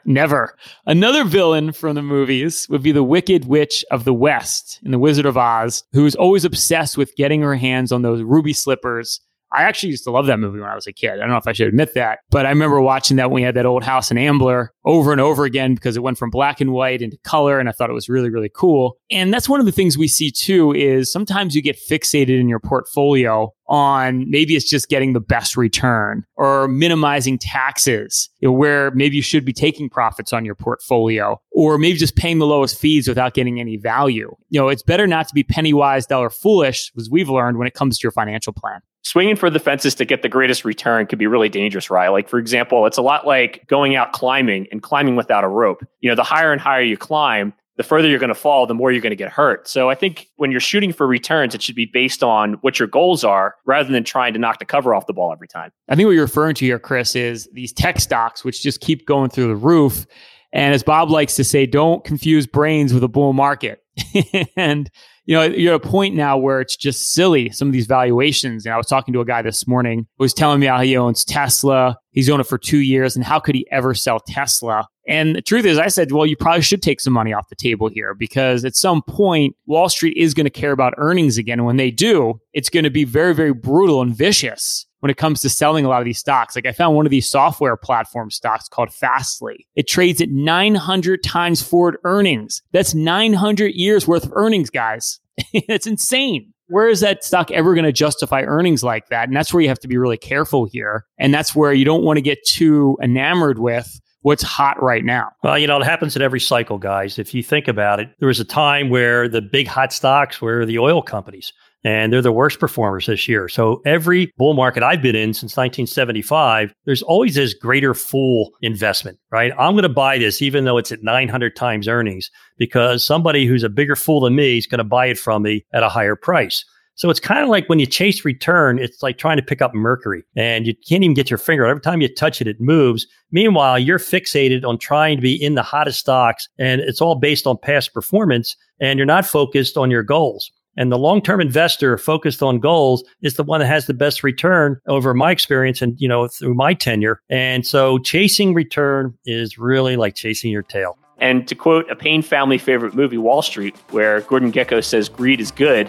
Never. 0.04 0.54
Another 0.86 1.24
villain 1.24 1.72
from 1.72 1.94
the 1.94 2.02
movies 2.02 2.68
would 2.68 2.82
be 2.82 2.92
the 2.92 3.02
Wicked 3.02 3.46
Witch 3.46 3.84
of 3.90 4.04
the 4.04 4.14
West 4.14 4.80
in 4.84 4.90
The 4.90 4.98
Wizard 4.98 5.26
of 5.26 5.36
Oz, 5.36 5.82
who's 5.92 6.14
always 6.14 6.44
obsessed 6.44 6.96
with 6.96 7.16
getting 7.16 7.40
her 7.40 7.56
hands 7.56 7.90
on 7.90 8.02
those 8.02 8.22
ruby 8.22 8.52
slippers 8.52 9.20
I 9.54 9.62
actually 9.62 9.90
used 9.90 10.04
to 10.04 10.10
love 10.10 10.26
that 10.26 10.40
movie 10.40 10.60
when 10.60 10.68
I 10.68 10.74
was 10.74 10.86
a 10.86 10.92
kid. 10.92 11.12
I 11.12 11.16
don't 11.16 11.28
know 11.28 11.36
if 11.36 11.46
I 11.46 11.52
should 11.52 11.68
admit 11.68 11.94
that, 11.94 12.18
but 12.30 12.44
I 12.44 12.48
remember 12.48 12.80
watching 12.80 13.16
that 13.18 13.30
when 13.30 13.36
we 13.36 13.42
had 13.42 13.54
that 13.54 13.66
old 13.66 13.84
house 13.84 14.10
in 14.10 14.18
Ambler 14.18 14.72
over 14.84 15.12
and 15.12 15.20
over 15.20 15.44
again 15.44 15.74
because 15.74 15.96
it 15.96 16.02
went 16.02 16.18
from 16.18 16.30
black 16.30 16.60
and 16.60 16.72
white 16.72 17.02
into 17.02 17.16
color. 17.18 17.60
And 17.60 17.68
I 17.68 17.72
thought 17.72 17.88
it 17.88 17.94
was 17.94 18.08
really, 18.08 18.30
really 18.30 18.50
cool. 18.52 18.98
And 19.10 19.32
that's 19.32 19.48
one 19.48 19.60
of 19.60 19.66
the 19.66 19.72
things 19.72 19.96
we 19.96 20.08
see 20.08 20.30
too 20.30 20.72
is 20.72 21.12
sometimes 21.12 21.54
you 21.54 21.62
get 21.62 21.78
fixated 21.78 22.40
in 22.40 22.48
your 22.48 22.60
portfolio 22.60 23.53
on 23.66 24.28
maybe 24.30 24.56
it's 24.56 24.68
just 24.68 24.88
getting 24.88 25.12
the 25.12 25.20
best 25.20 25.56
return 25.56 26.24
or 26.36 26.68
minimizing 26.68 27.38
taxes 27.38 28.28
you 28.40 28.48
know, 28.48 28.52
where 28.52 28.90
maybe 28.92 29.16
you 29.16 29.22
should 29.22 29.44
be 29.44 29.52
taking 29.52 29.88
profits 29.88 30.32
on 30.32 30.44
your 30.44 30.54
portfolio 30.54 31.40
or 31.52 31.78
maybe 31.78 31.96
just 31.96 32.16
paying 32.16 32.38
the 32.38 32.46
lowest 32.46 32.78
fees 32.78 33.08
without 33.08 33.34
getting 33.34 33.60
any 33.60 33.76
value. 33.76 34.34
You 34.50 34.60
know, 34.60 34.68
it's 34.68 34.82
better 34.82 35.06
not 35.06 35.28
to 35.28 35.34
be 35.34 35.42
penny 35.42 35.72
wise, 35.72 36.06
dollar 36.06 36.30
foolish, 36.30 36.92
as 36.98 37.08
we've 37.10 37.28
learned 37.28 37.58
when 37.58 37.66
it 37.66 37.74
comes 37.74 37.98
to 37.98 38.02
your 38.02 38.12
financial 38.12 38.52
plan 38.52 38.80
swinging 39.04 39.36
for 39.36 39.50
the 39.50 39.60
fences 39.60 39.94
to 39.94 40.04
get 40.04 40.22
the 40.22 40.28
greatest 40.28 40.64
return 40.64 41.06
could 41.06 41.18
be 41.18 41.26
really 41.26 41.48
dangerous, 41.48 41.90
right? 41.90 42.08
Like, 42.08 42.28
for 42.28 42.38
example, 42.38 42.86
it's 42.86 42.96
a 42.96 43.02
lot 43.02 43.26
like 43.26 43.64
going 43.68 43.94
out 43.94 44.12
climbing 44.12 44.66
and 44.72 44.82
climbing 44.82 45.14
without 45.14 45.44
a 45.44 45.48
rope. 45.48 45.84
You 46.00 46.10
know, 46.10 46.16
the 46.16 46.24
higher 46.24 46.52
and 46.52 46.60
higher 46.60 46.82
you 46.82 46.96
climb, 46.96 47.52
the 47.76 47.82
further 47.82 48.08
you're 48.08 48.18
going 48.18 48.28
to 48.28 48.34
fall, 48.34 48.66
the 48.66 48.74
more 48.74 48.92
you're 48.92 49.00
going 49.00 49.10
to 49.10 49.16
get 49.16 49.30
hurt. 49.30 49.68
So 49.68 49.90
I 49.90 49.94
think 49.94 50.28
when 50.36 50.50
you're 50.50 50.60
shooting 50.60 50.92
for 50.92 51.06
returns, 51.06 51.54
it 51.54 51.62
should 51.62 51.74
be 51.74 51.86
based 51.86 52.22
on 52.22 52.54
what 52.60 52.78
your 52.78 52.88
goals 52.88 53.24
are 53.24 53.56
rather 53.64 53.90
than 53.90 54.04
trying 54.04 54.32
to 54.34 54.38
knock 54.38 54.58
the 54.58 54.64
cover 54.64 54.94
off 54.94 55.06
the 55.06 55.12
ball 55.12 55.32
every 55.32 55.48
time. 55.48 55.70
I 55.88 55.96
think 55.96 56.06
what 56.06 56.12
you're 56.12 56.24
referring 56.24 56.54
to 56.56 56.64
here, 56.64 56.78
Chris, 56.78 57.16
is 57.16 57.48
these 57.52 57.72
tech 57.72 58.00
stocks, 58.00 58.44
which 58.44 58.62
just 58.62 58.80
keep 58.80 59.06
going 59.06 59.30
through 59.30 59.48
the 59.48 59.56
roof. 59.56 60.06
And 60.52 60.72
as 60.72 60.82
Bob 60.84 61.10
likes 61.10 61.34
to 61.36 61.44
say, 61.44 61.66
don't 61.66 62.04
confuse 62.04 62.46
brains 62.46 62.94
with 62.94 63.02
a 63.02 63.08
bull 63.08 63.32
market. 63.32 63.83
and 64.56 64.90
you 65.26 65.34
know, 65.34 65.42
you're 65.42 65.74
at 65.74 65.84
a 65.84 65.88
point 65.88 66.14
now 66.14 66.36
where 66.36 66.60
it's 66.60 66.76
just 66.76 67.12
silly, 67.12 67.50
some 67.50 67.68
of 67.68 67.72
these 67.72 67.86
valuations. 67.86 68.66
And 68.66 68.74
I 68.74 68.76
was 68.76 68.86
talking 68.86 69.14
to 69.14 69.20
a 69.20 69.24
guy 69.24 69.40
this 69.40 69.66
morning 69.66 70.06
who 70.18 70.24
was 70.24 70.34
telling 70.34 70.60
me 70.60 70.66
how 70.66 70.80
he 70.80 70.96
owns 70.96 71.24
Tesla. 71.24 71.96
He's 72.10 72.28
owned 72.28 72.42
it 72.42 72.46
for 72.46 72.58
two 72.58 72.78
years. 72.78 73.16
And 73.16 73.24
how 73.24 73.40
could 73.40 73.54
he 73.54 73.66
ever 73.70 73.94
sell 73.94 74.20
Tesla? 74.20 74.86
And 75.08 75.36
the 75.36 75.42
truth 75.42 75.64
is, 75.64 75.78
I 75.78 75.88
said, 75.88 76.12
well, 76.12 76.26
you 76.26 76.36
probably 76.36 76.62
should 76.62 76.82
take 76.82 77.00
some 77.00 77.12
money 77.12 77.32
off 77.32 77.48
the 77.48 77.56
table 77.56 77.88
here 77.88 78.14
because 78.14 78.64
at 78.64 78.76
some 78.76 79.02
point, 79.02 79.56
Wall 79.66 79.88
Street 79.88 80.16
is 80.16 80.34
going 80.34 80.44
to 80.44 80.50
care 80.50 80.72
about 80.72 80.94
earnings 80.96 81.38
again. 81.38 81.58
And 81.58 81.66
when 81.66 81.76
they 81.76 81.90
do, 81.90 82.40
it's 82.52 82.70
going 82.70 82.84
to 82.84 82.90
be 82.90 83.04
very, 83.04 83.34
very 83.34 83.52
brutal 83.52 84.02
and 84.02 84.14
vicious 84.14 84.86
when 85.04 85.10
it 85.10 85.18
comes 85.18 85.42
to 85.42 85.50
selling 85.50 85.84
a 85.84 85.88
lot 85.90 86.00
of 86.00 86.06
these 86.06 86.18
stocks. 86.18 86.56
Like 86.56 86.64
I 86.64 86.72
found 86.72 86.96
one 86.96 87.04
of 87.04 87.10
these 87.10 87.28
software 87.28 87.76
platform 87.76 88.30
stocks 88.30 88.70
called 88.70 88.90
Fastly. 88.90 89.66
It 89.74 89.86
trades 89.86 90.22
at 90.22 90.30
900 90.30 91.22
times 91.22 91.62
forward 91.62 91.98
earnings. 92.04 92.62
That's 92.72 92.94
900 92.94 93.74
years 93.84 94.06
worth 94.08 94.24
of 94.24 94.32
earnings, 94.34 94.70
guys. 94.70 95.20
it's 95.52 95.86
insane. 95.86 96.52
Where 96.68 96.88
is 96.88 97.00
that 97.00 97.22
stock 97.22 97.50
ever 97.50 97.74
going 97.74 97.84
to 97.84 97.92
justify 97.92 98.42
earnings 98.42 98.82
like 98.82 99.08
that? 99.08 99.28
And 99.28 99.36
that's 99.36 99.52
where 99.52 99.62
you 99.62 99.68
have 99.68 99.78
to 99.80 99.88
be 99.88 99.98
really 99.98 100.16
careful 100.16 100.64
here. 100.64 101.04
And 101.18 101.32
that's 101.32 101.54
where 101.54 101.72
you 101.72 101.84
don't 101.84 102.02
want 102.02 102.16
to 102.16 102.22
get 102.22 102.38
too 102.46 102.96
enamored 103.02 103.58
with 103.58 104.00
what's 104.22 104.42
hot 104.42 104.82
right 104.82 105.04
now. 105.04 105.30
Well, 105.42 105.58
you 105.58 105.66
know, 105.66 105.78
it 105.78 105.84
happens 105.84 106.16
in 106.16 106.22
every 106.22 106.40
cycle, 106.40 106.78
guys. 106.78 107.18
If 107.18 107.34
you 107.34 107.42
think 107.42 107.68
about 107.68 108.00
it, 108.00 108.08
there 108.18 108.28
was 108.28 108.40
a 108.40 108.44
time 108.44 108.88
where 108.88 109.28
the 109.28 109.42
big 109.42 109.66
hot 109.66 109.92
stocks 109.92 110.40
were 110.40 110.64
the 110.64 110.78
oil 110.78 111.02
companies 111.02 111.52
and 111.84 112.12
they're 112.12 112.22
the 112.22 112.32
worst 112.32 112.58
performers 112.58 113.06
this 113.06 113.28
year. 113.28 113.48
So 113.48 113.82
every 113.84 114.32
bull 114.36 114.54
market 114.54 114.82
I've 114.82 115.02
been 115.02 115.14
in 115.14 115.34
since 115.34 115.56
1975, 115.56 116.74
there's 116.86 117.02
always 117.02 117.34
this 117.34 117.54
greater 117.54 117.94
fool 117.94 118.52
investment, 118.62 119.18
right? 119.30 119.52
I'm 119.58 119.74
going 119.74 119.82
to 119.82 119.88
buy 119.88 120.18
this 120.18 120.40
even 120.42 120.64
though 120.64 120.78
it's 120.78 120.92
at 120.92 121.02
900 121.02 121.54
times 121.54 121.86
earnings 121.86 122.30
because 122.56 123.04
somebody 123.04 123.46
who's 123.46 123.62
a 123.62 123.68
bigger 123.68 123.96
fool 123.96 124.20
than 124.20 124.34
me 124.34 124.58
is 124.58 124.66
going 124.66 124.78
to 124.78 124.84
buy 124.84 125.06
it 125.06 125.18
from 125.18 125.42
me 125.42 125.64
at 125.72 125.82
a 125.82 125.88
higher 125.88 126.16
price. 126.16 126.64
So 126.96 127.10
it's 127.10 127.20
kind 127.20 127.42
of 127.42 127.48
like 127.48 127.68
when 127.68 127.80
you 127.80 127.86
chase 127.86 128.24
return, 128.24 128.78
it's 128.78 129.02
like 129.02 129.18
trying 129.18 129.36
to 129.36 129.42
pick 129.42 129.60
up 129.60 129.74
mercury 129.74 130.22
and 130.36 130.64
you 130.64 130.74
can't 130.88 131.02
even 131.02 131.14
get 131.14 131.28
your 131.28 131.38
finger. 131.38 131.66
Every 131.66 131.80
time 131.80 132.00
you 132.00 132.12
touch 132.12 132.40
it, 132.40 132.46
it 132.46 132.60
moves. 132.60 133.06
Meanwhile, 133.32 133.80
you're 133.80 133.98
fixated 133.98 134.64
on 134.64 134.78
trying 134.78 135.16
to 135.16 135.22
be 135.22 135.34
in 135.34 135.56
the 135.56 135.62
hottest 135.62 135.98
stocks 135.98 136.48
and 136.56 136.80
it's 136.80 137.00
all 137.00 137.16
based 137.16 137.48
on 137.48 137.58
past 137.58 137.92
performance 137.92 138.56
and 138.80 138.96
you're 138.96 139.06
not 139.06 139.26
focused 139.26 139.76
on 139.76 139.90
your 139.90 140.04
goals. 140.04 140.52
And 140.76 140.90
the 140.90 140.98
long-term 140.98 141.40
investor 141.40 141.96
focused 141.96 142.42
on 142.42 142.58
goals 142.58 143.04
is 143.22 143.34
the 143.34 143.44
one 143.44 143.60
that 143.60 143.66
has 143.66 143.86
the 143.86 143.94
best 143.94 144.22
return 144.22 144.80
over 144.86 145.14
my 145.14 145.30
experience 145.30 145.80
and, 145.82 145.94
you 146.00 146.08
know, 146.08 146.26
through 146.28 146.54
my 146.54 146.74
tenure. 146.74 147.20
And 147.30 147.66
so 147.66 147.98
chasing 147.98 148.54
return 148.54 149.14
is 149.24 149.58
really 149.58 149.96
like 149.96 150.14
chasing 150.14 150.50
your 150.50 150.62
tail. 150.62 150.98
And 151.18 151.46
to 151.46 151.54
quote 151.54 151.88
a 151.90 151.96
Payne 151.96 152.22
family 152.22 152.58
favorite 152.58 152.94
movie, 152.94 153.18
Wall 153.18 153.42
Street, 153.42 153.76
where 153.90 154.20
Gordon 154.22 154.50
Gekko 154.50 154.82
says 154.82 155.08
greed 155.08 155.40
is 155.40 155.52
good, 155.52 155.88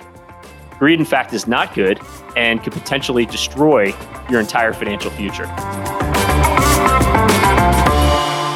greed, 0.77 1.00
in 1.00 1.05
fact, 1.05 1.33
is 1.33 1.48
not 1.48 1.74
good 1.74 2.00
and 2.35 2.61
could 2.63 2.74
potentially 2.74 3.25
destroy 3.25 3.93
your 4.29 4.39
entire 4.39 4.74
financial 4.74 5.09
future. 5.11 5.45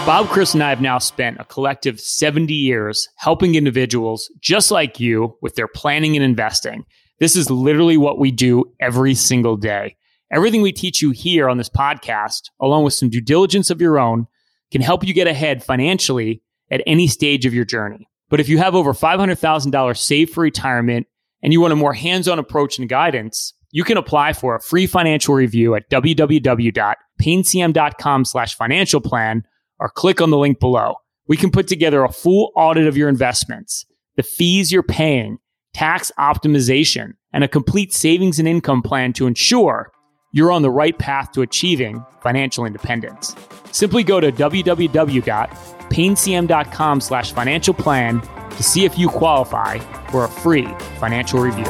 Bob, 0.10 0.26
Chris, 0.30 0.56
and 0.56 0.64
I 0.64 0.70
have 0.70 0.82
now 0.82 0.98
spent 0.98 1.40
a 1.40 1.46
collective 1.46 2.00
70 2.00 2.52
years 2.52 3.08
helping 3.18 3.54
individuals 3.54 4.32
just 4.40 4.72
like 4.72 5.00
you 5.00 5.38
with 5.44 5.54
their 5.54 5.68
planning 5.68 6.16
and 6.16 6.26
investing. 6.26 6.84
This 7.20 7.36
is 7.36 7.52
literally 7.52 7.96
what 7.96 8.18
we 8.18 8.32
do 8.32 8.66
every 8.80 9.14
single 9.14 9.56
day. 9.56 9.98
Everything 10.32 10.64
we 10.64 10.72
teach 10.72 11.04
you 11.04 11.12
here 11.12 11.48
on 11.48 11.60
this 11.60 11.70
podcast, 11.70 12.50
along 12.60 12.86
with 12.86 12.96
some 12.96 13.12
due 13.12 13.22
diligence 13.22 13.70
of 13.70 13.80
your 13.80 14.00
own, 14.00 14.26
can 14.72 14.82
help 14.82 15.04
you 15.04 15.14
get 15.14 15.28
ahead 15.28 15.64
financially 15.64 16.42
at 16.72 16.82
any 16.88 17.06
stage 17.06 17.46
of 17.46 17.54
your 17.54 17.64
journey. 17.64 18.10
But 18.30 18.40
if 18.40 18.50
you 18.50 18.58
have 18.58 18.74
over 18.74 18.96
$500,000 18.96 19.96
saved 19.96 20.34
for 20.34 20.42
retirement 20.42 21.06
and 21.44 21.54
you 21.54 21.62
want 21.62 21.74
a 21.74 21.76
more 21.76 21.94
hands 21.94 22.28
on 22.28 22.40
approach 22.40 22.80
and 22.80 22.90
guidance, 22.90 23.54
you 23.70 23.84
can 23.84 23.98
apply 23.98 24.34
for 24.34 24.56
a 24.56 24.60
free 24.60 24.88
financial 24.88 25.36
review 25.36 25.76
at 25.76 25.88
www.paynecm.com 25.92 28.26
slash 28.26 28.56
financial 28.56 29.02
plan 29.02 29.44
or 29.80 29.90
click 29.90 30.22
on 30.22 30.30
the 30.30 30.38
link 30.38 30.60
below. 30.60 30.96
We 31.28 31.38
can 31.38 31.50
put 31.52 31.68
together 31.68 32.04
a 32.04 32.12
full 32.12 32.52
audit 32.56 32.88
of 32.88 32.98
your 32.98 33.10
investments, 33.10 33.86
the 34.16 34.24
fees 34.24 34.72
you're 34.72 34.84
paying, 34.84 35.38
tax 35.74 36.12
optimization, 36.20 37.14
and 37.32 37.44
a 37.44 37.48
complete 37.48 37.94
savings 37.94 38.40
and 38.40 38.48
income 38.48 38.82
plan 38.82 39.14
to 39.14 39.28
ensure 39.28 39.92
you're 40.32 40.52
on 40.52 40.64
the 40.64 40.72
right 40.72 40.98
path 40.98 41.32
to 41.34 41.42
achieving 41.42 42.04
financial 42.22 42.66
independence. 42.66 43.36
Simply 43.72 44.04
go 44.04 44.20
to 44.20 44.32
www.paynecm.com 44.32 47.02
slash 47.02 47.32
financial 47.32 47.74
plan 47.74 48.22
to 48.52 48.64
see 48.64 48.86
if 48.86 48.96
you 48.98 49.10
qualify 49.10 49.80
for 50.10 50.26
a 50.26 50.28
free 50.28 50.68
financial 51.00 51.40
review. 51.40 51.66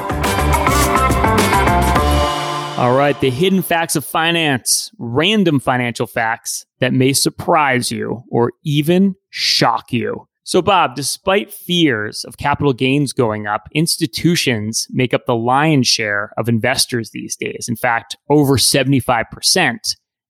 All 2.77 2.95
right, 2.95 3.19
the 3.19 3.29
hidden 3.29 3.61
facts 3.61 3.97
of 3.97 4.05
finance, 4.05 4.89
random 4.97 5.59
financial 5.59 6.07
facts 6.07 6.65
that 6.79 6.93
may 6.93 7.13
surprise 7.13 7.91
you 7.91 8.23
or 8.31 8.53
even 8.63 9.15
shock 9.29 9.91
you. 9.91 10.27
So, 10.43 10.63
Bob, 10.63 10.95
despite 10.95 11.53
fears 11.53 12.23
of 12.25 12.37
capital 12.37 12.73
gains 12.73 13.13
going 13.13 13.45
up, 13.45 13.69
institutions 13.75 14.87
make 14.89 15.13
up 15.13 15.27
the 15.27 15.35
lion's 15.35 15.87
share 15.87 16.31
of 16.37 16.49
investors 16.49 17.11
these 17.11 17.35
days. 17.35 17.67
In 17.69 17.75
fact, 17.75 18.17
over 18.29 18.57
75%. 18.57 19.77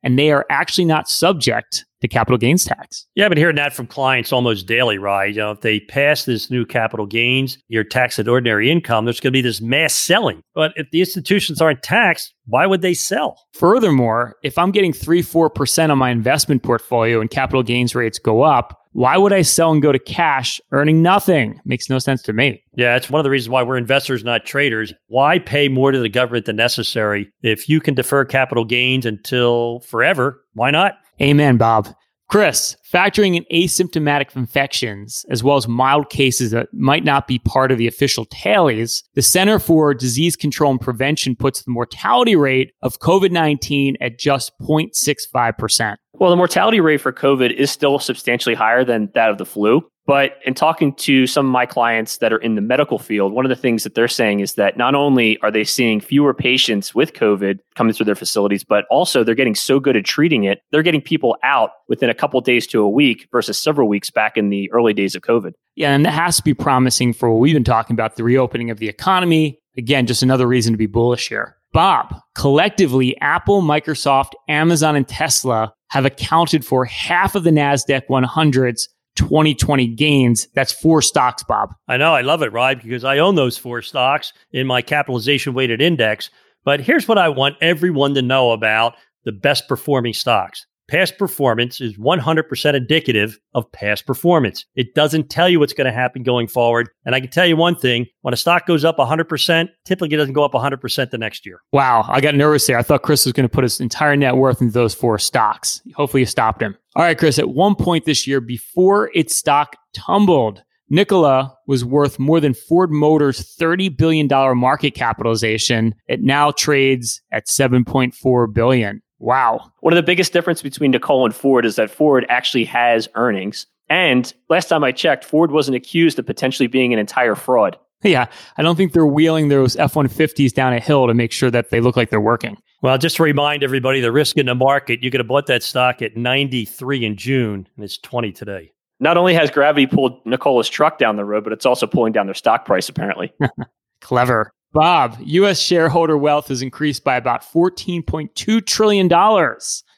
And 0.04 0.20
they 0.20 0.32
are 0.32 0.46
actually 0.50 0.86
not 0.86 1.08
subject 1.08 1.86
to 2.02 2.08
capital 2.08 2.38
gains 2.38 2.66
tax. 2.66 3.06
Yeah, 3.16 3.26
I've 3.26 3.30
been 3.30 3.38
hearing 3.38 3.56
that 3.58 3.74
from 3.74 3.88
clients 3.88 4.32
almost 4.32 4.68
daily, 4.68 4.98
right? 4.98 5.30
You 5.30 5.42
know, 5.42 5.52
if 5.52 5.62
they 5.62 5.80
pass 5.82 6.26
this 6.26 6.50
new 6.50 6.66
capital 6.66 7.06
gains, 7.06 7.58
your 7.68 7.84
tax 7.84 8.20
at 8.20 8.28
ordinary 8.28 8.72
income, 8.72 9.06
there's 9.06 9.20
going 9.20 9.32
to 9.32 9.38
be 9.38 9.42
this 9.42 9.62
mass 9.62 9.94
selling. 9.94 10.42
But 10.54 10.74
if 10.76 10.90
the 10.92 11.00
institutions 11.00 11.62
aren't 11.62 11.84
taxed, 11.84 12.34
why 12.46 12.66
would 12.66 12.82
they 12.82 12.94
sell? 12.94 13.40
Furthermore, 13.54 14.36
if 14.44 14.58
I'm 14.58 14.72
getting 14.72 14.94
3 14.94 15.22
4% 15.22 15.90
on 15.90 15.98
my 15.98 16.10
investment 16.10 16.64
portfolio 16.64 17.22
and 17.22 17.30
capital 17.30 17.64
gains 17.64 17.94
rates 17.94 18.20
go 18.20 18.42
up, 18.42 18.80
why 18.94 19.18
would 19.18 19.34
I 19.34 19.44
sell 19.44 19.72
and 19.72 19.82
go 19.82 19.92
to 19.92 20.00
cash 20.00 20.60
earning 20.72 21.04
nothing? 21.04 21.62
Makes 21.64 21.90
no 21.90 22.00
sense 22.00 22.24
to 22.24 22.34
me. 22.34 22.64
Yeah, 22.76 22.96
it's 22.96 23.10
one 23.10 23.20
of 23.20 23.24
the 23.24 23.30
reasons 23.30 23.50
why 23.50 23.62
we're 23.62 23.78
investors, 23.78 24.24
not 24.24 24.46
traders. 24.46 24.94
Why 25.08 25.38
pay 25.38 25.68
more 25.68 25.92
to 25.92 26.00
the 26.00 26.10
government 26.10 26.48
than 26.48 26.56
necessary? 26.56 27.32
If 27.44 27.70
you 27.70 27.82
can 27.82 27.94
defer 27.94 28.26
capital 28.26 28.66
gains 28.66 29.06
until 29.06 29.82
forever, 29.82 30.44
why 30.54 30.72
not? 30.72 30.96
Amen, 31.22 31.58
Bob. 31.58 31.90
Chris, 32.30 32.78
factoring 32.94 33.36
in 33.36 33.44
asymptomatic 33.52 34.36
infections 34.36 35.26
as 35.32 35.44
well 35.44 35.58
as 35.58 35.68
mild 35.68 36.12
cases 36.12 36.52
that 36.52 36.68
might 36.72 37.04
not 37.04 37.28
be 37.28 37.40
part 37.40 37.72
of 37.72 37.80
the 37.80 37.88
official 37.88 38.26
tallies, 38.26 39.04
the 39.16 39.22
Center 39.24 39.58
for 39.58 39.96
Disease 39.96 40.36
Control 40.36 40.70
and 40.70 40.80
Prevention 40.80 41.36
puts 41.36 41.64
the 41.64 41.72
mortality 41.72 42.36
rate 42.36 42.72
of 42.84 43.00
COVID 43.00 43.32
19 43.32 43.98
at 44.00 44.20
just 44.20 44.52
0.65%. 44.62 45.96
Well, 46.14 46.30
the 46.30 46.36
mortality 46.36 46.80
rate 46.82 47.02
for 47.02 47.12
COVID 47.12 47.52
is 47.52 47.72
still 47.72 47.98
substantially 47.98 48.54
higher 48.54 48.84
than 48.84 49.10
that 49.16 49.32
of 49.32 49.40
the 49.40 49.46
flu. 49.46 49.90
But 50.10 50.40
in 50.44 50.56
talking 50.56 50.96
to 50.96 51.28
some 51.28 51.46
of 51.46 51.52
my 51.52 51.68
clients 51.68 52.18
that 52.18 52.34
are 52.34 52.40
in 52.40 52.56
the 52.56 52.62
medical 52.62 52.98
field, 52.98 53.32
one 53.32 53.46
of 53.46 53.50
the 53.50 53.56
things 53.56 53.84
that 53.84 53.94
they're 53.94 54.08
saying 54.08 54.40
is 54.40 54.56
that 54.56 54.76
not 54.76 54.96
only 54.96 55.38
are 55.44 55.52
they 55.52 55.64
seeing 55.64 56.02
fewer 56.02 56.34
patients 56.34 56.96
with 56.96 57.14
COVID 57.14 57.60
coming 57.76 57.94
through 57.94 58.08
their 58.08 58.16
facilities, 58.16 58.64
but 58.64 58.86
also 58.90 59.24
they're 59.24 59.36
getting 59.36 59.54
so 59.54 59.80
good 59.80 59.96
at 59.96 60.06
treating 60.06 60.46
it, 60.46 60.62
they're 60.72 60.82
getting 60.82 61.00
people 61.00 61.38
out 61.44 61.74
within 61.90 62.10
a 62.10 62.16
couple 62.16 62.42
days 62.42 62.66
to 62.66 62.82
a 62.82 62.90
week 62.90 63.28
versus 63.32 63.60
several 63.60 63.88
weeks 63.88 64.10
back 64.10 64.36
in 64.36 64.50
the 64.50 64.68
early 64.72 64.96
days 64.96 65.14
of 65.14 65.22
COVID. 65.22 65.52
Yeah, 65.76 65.92
and 65.94 66.04
that 66.06 66.14
has 66.14 66.38
to 66.38 66.44
be 66.44 66.56
promising 66.56 67.14
for 67.14 67.30
what 67.30 67.40
we've 67.40 67.54
been 67.54 67.64
talking 67.64 67.94
about 67.94 68.16
the 68.16 68.24
reopening 68.24 68.72
of 68.72 68.80
the 68.80 68.90
economy. 68.90 69.60
Again, 69.78 70.08
just 70.08 70.24
another 70.24 70.48
reason 70.48 70.74
to 70.74 70.78
be 70.78 70.88
bullish 70.88 71.30
here. 71.30 71.56
Bob, 71.72 72.16
collectively, 72.34 73.16
Apple, 73.22 73.62
Microsoft, 73.62 74.32
Amazon, 74.48 74.96
and 74.96 75.08
Tesla 75.08 75.72
have 75.90 76.06
accounted 76.06 76.66
for 76.66 76.86
half 76.86 77.36
of 77.36 77.44
the 77.44 77.52
NASDAQ 77.52 78.08
100's 78.10 78.90
2020 79.20 79.88
gains. 79.88 80.48
That's 80.56 80.72
four 80.72 81.02
stocks, 81.02 81.44
Bob. 81.44 81.76
I 81.88 81.98
know. 81.98 82.14
I 82.14 82.22
love 82.22 82.42
it, 82.42 82.54
Rod, 82.54 82.82
because 82.82 83.04
I 83.04 83.20
own 83.20 83.36
those 83.36 83.58
four 83.58 83.82
stocks 83.82 84.34
in 84.52 84.66
my 84.66 84.82
capitalization 84.82 85.54
weighted 85.54 85.82
index. 85.82 86.30
But 86.64 86.80
here's 86.80 87.08
what 87.08 87.18
I 87.18 87.30
want 87.30 87.58
everyone 87.62 88.16
to 88.16 88.22
know 88.22 88.52
about 88.52 88.96
the 89.26 89.32
best 89.32 89.68
performing 89.68 90.14
stocks. 90.14 90.66
Past 90.90 91.20
performance 91.20 91.80
is 91.82 91.96
100% 91.98 92.74
indicative 92.74 93.40
of 93.54 93.72
past 93.72 94.08
performance. 94.08 94.66
It 94.74 94.96
doesn't 94.96 95.30
tell 95.30 95.48
you 95.48 95.60
what's 95.60 95.74
going 95.74 95.86
to 95.86 95.92
happen 95.94 96.24
going 96.24 96.48
forward. 96.48 96.90
And 97.06 97.14
I 97.14 97.20
can 97.20 97.30
tell 97.30 97.46
you 97.46 97.56
one 97.56 97.76
thing 97.76 98.08
when 98.22 98.34
a 98.34 98.38
stock 98.38 98.66
goes 98.66 98.84
up 98.84 98.98
100%, 98.98 99.70
typically 99.86 100.16
it 100.16 100.18
doesn't 100.18 100.34
go 100.34 100.44
up 100.44 100.54
100% 100.54 101.12
the 101.12 101.18
next 101.20 101.46
year. 101.46 101.62
Wow. 101.72 102.06
I 102.08 102.22
got 102.22 102.34
nervous 102.34 102.66
there. 102.66 102.76
I 102.76 102.82
thought 102.82 103.04
Chris 103.04 103.28
was 103.28 103.34
going 103.34 103.48
to 103.48 103.54
put 103.54 103.64
his 103.64 103.80
entire 103.80 104.16
net 104.16 104.36
worth 104.36 104.62
into 104.62 104.74
those 104.74 104.96
four 104.96 105.20
stocks. 105.20 105.80
Hopefully, 105.94 106.22
you 106.22 106.26
stopped 106.26 106.60
him. 106.60 106.76
All 106.96 107.04
right, 107.04 107.18
Chris, 107.18 107.38
at 107.38 107.50
one 107.50 107.76
point 107.76 108.06
this 108.06 108.26
year, 108.26 108.42
before 108.42 109.12
its 109.14 109.36
stock 109.36 109.76
tumbled, 109.94 110.64
Nikola 110.90 111.56
was 111.68 111.86
worth 111.86 112.18
more 112.18 112.40
than 112.40 112.56
Ford 112.56 112.92
Motors' 112.92 113.56
$30 113.56 113.96
billion 113.96 114.28
market 114.58 114.96
capitalization. 114.96 115.94
It 116.08 116.24
now 116.24 116.50
trades 116.50 117.22
at 117.32 117.46
$7.4 117.46 118.54
billion. 118.54 119.04
Wow. 119.20 119.72
One 119.82 119.94
of 119.94 119.98
the 119.98 120.04
biggest 120.04 120.34
difference 120.34 120.62
between 120.62 120.92
Nikola 120.92 121.26
and 121.26 121.36
Ford 121.36 121.66
is 121.66 121.76
that 121.76 121.92
Ford 121.92 122.26
actually 122.30 122.66
has 122.66 123.08
earnings. 123.16 123.68
And 123.90 124.32
last 124.50 124.70
time 124.70 124.84
I 124.84 124.92
checked, 124.92 125.26
Ford 125.26 125.52
wasn't 125.52 125.76
accused 125.76 126.20
of 126.20 126.26
potentially 126.26 126.68
being 126.68 126.94
an 126.94 127.00
entire 127.00 127.36
fraud. 127.36 127.78
Yeah, 128.02 128.28
I 128.56 128.62
don't 128.62 128.78
think 128.78 128.94
they're 128.94 129.06
wheeling 129.06 129.50
those 129.50 129.76
F 129.76 129.94
150s 129.94 130.54
down 130.54 130.72
a 130.72 130.80
hill 130.80 131.08
to 131.08 131.14
make 131.14 131.34
sure 131.34 131.52
that 131.52 131.70
they 131.70 131.82
look 131.82 131.98
like 131.98 132.10
they're 132.10 132.22
working. 132.22 132.56
Well, 132.82 132.98
just 132.98 133.18
to 133.18 133.24
remind 133.24 133.62
everybody, 133.62 134.00
the 134.00 134.12
risk 134.12 134.38
in 134.38 134.46
the 134.46 134.56
market, 134.56 135.04
you 135.04 135.12
could 135.12 135.20
have 135.20 135.28
bought 135.28 135.48
that 135.48 135.64
stock 135.64 136.02
at 136.02 136.16
93 136.16 137.04
in 137.04 137.18
June, 137.18 137.68
and 137.76 137.84
it's 137.84 137.98
20 137.98 138.32
today. 138.32 138.72
Not 139.02 139.18
only 139.18 139.34
has 139.34 139.52
gravity 139.52 139.86
pulled 139.86 140.26
Nikola's 140.26 140.70
truck 140.70 140.98
down 140.98 141.18
the 141.18 141.26
road, 141.26 141.44
but 141.44 141.52
it's 141.52 141.66
also 141.66 141.88
pulling 141.88 142.14
down 142.14 142.26
their 142.26 142.36
stock 142.36 142.66
price, 142.66 142.88
apparently. 142.88 143.34
Clever. 144.02 144.54
Bob, 144.72 145.18
U.S. 145.20 145.60
shareholder 145.60 146.18
wealth 146.18 146.50
has 146.50 146.62
increased 146.62 147.04
by 147.04 147.16
about 147.16 147.42
$14.2 147.42 148.66
trillion 148.66 149.10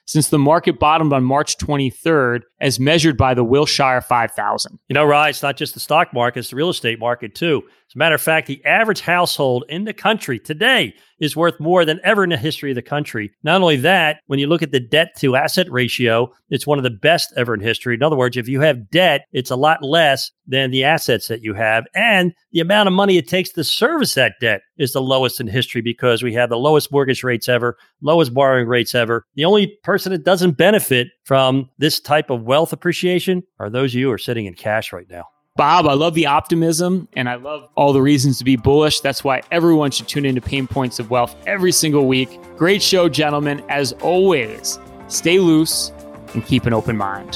since 0.05 0.29
the 0.29 0.39
market 0.39 0.79
bottomed 0.79 1.11
on 1.13 1.23
March 1.23 1.57
23rd, 1.57 2.41
as 2.61 2.79
measured 2.79 3.17
by 3.17 3.33
the 3.33 3.43
Wilshire 3.43 4.01
5000. 4.01 4.79
You 4.87 4.93
know, 4.93 5.03
Ryan, 5.03 5.31
it's 5.31 5.43
not 5.43 5.57
just 5.57 5.73
the 5.73 5.79
stock 5.79 6.13
market, 6.13 6.39
it's 6.39 6.51
the 6.51 6.55
real 6.55 6.69
estate 6.69 6.99
market 6.99 7.35
too. 7.35 7.63
As 7.91 7.95
a 7.95 7.97
matter 7.97 8.15
of 8.15 8.21
fact, 8.21 8.47
the 8.47 8.63
average 8.63 9.01
household 9.01 9.65
in 9.67 9.83
the 9.83 9.93
country 9.93 10.39
today 10.39 10.93
is 11.19 11.35
worth 11.35 11.59
more 11.59 11.83
than 11.83 11.99
ever 12.03 12.23
in 12.23 12.29
the 12.29 12.37
history 12.37 12.71
of 12.71 12.75
the 12.75 12.81
country. 12.81 13.31
Not 13.43 13.61
only 13.61 13.75
that, 13.77 14.21
when 14.27 14.39
you 14.39 14.47
look 14.47 14.63
at 14.63 14.71
the 14.71 14.79
debt 14.79 15.09
to 15.17 15.35
asset 15.35 15.69
ratio, 15.69 16.31
it's 16.49 16.65
one 16.65 16.79
of 16.79 16.83
the 16.83 16.89
best 16.89 17.33
ever 17.35 17.53
in 17.53 17.59
history. 17.59 17.93
In 17.93 18.01
other 18.01 18.15
words, 18.15 18.37
if 18.37 18.47
you 18.47 18.61
have 18.61 18.89
debt, 18.89 19.25
it's 19.33 19.51
a 19.51 19.57
lot 19.57 19.83
less 19.83 20.31
than 20.47 20.71
the 20.71 20.83
assets 20.83 21.27
that 21.27 21.43
you 21.43 21.53
have. 21.53 21.85
And 21.93 22.33
the 22.51 22.59
amount 22.61 22.87
of 22.87 22.93
money 22.93 23.17
it 23.17 23.27
takes 23.27 23.51
to 23.51 23.63
service 23.63 24.15
that 24.15 24.35
debt 24.39 24.61
is 24.77 24.93
the 24.93 25.01
lowest 25.01 25.39
in 25.39 25.47
history 25.47 25.81
because 25.81 26.23
we 26.23 26.33
have 26.33 26.49
the 26.49 26.57
lowest 26.57 26.91
mortgage 26.91 27.23
rates 27.23 27.47
ever, 27.47 27.77
lowest 28.01 28.33
borrowing 28.33 28.67
rates 28.67 28.95
ever. 28.95 29.25
The 29.35 29.45
only 29.45 29.77
person 29.83 30.11
that 30.13 30.23
doesn't 30.23 30.57
benefit 30.57 31.09
from 31.25 31.69
this 31.77 31.99
type 31.99 32.29
of 32.29 32.43
wealth 32.51 32.73
appreciation 32.73 33.43
are 33.59 33.69
those 33.69 33.91
of 33.91 33.99
you 34.01 34.07
who 34.07 34.11
are 34.11 34.17
sitting 34.17 34.45
in 34.45 34.53
cash 34.53 34.91
right 34.91 35.09
now. 35.09 35.23
Bob, 35.55 35.87
I 35.87 35.93
love 35.93 36.15
the 36.15 36.25
optimism 36.25 37.07
and 37.13 37.29
I 37.29 37.35
love 37.35 37.69
all 37.77 37.93
the 37.93 38.01
reasons 38.01 38.39
to 38.39 38.43
be 38.43 38.57
bullish. 38.57 38.99
That's 38.99 39.23
why 39.23 39.41
everyone 39.51 39.91
should 39.91 40.09
tune 40.09 40.25
into 40.25 40.41
Pain 40.41 40.67
Points 40.67 40.99
of 40.99 41.09
Wealth 41.09 41.33
every 41.47 41.71
single 41.71 42.07
week. 42.07 42.37
Great 42.57 42.81
show, 42.81 43.07
gentlemen. 43.07 43.63
As 43.69 43.93
always, 44.01 44.79
stay 45.07 45.39
loose 45.39 45.93
and 46.33 46.45
keep 46.45 46.65
an 46.65 46.73
open 46.73 46.97
mind. 46.97 47.35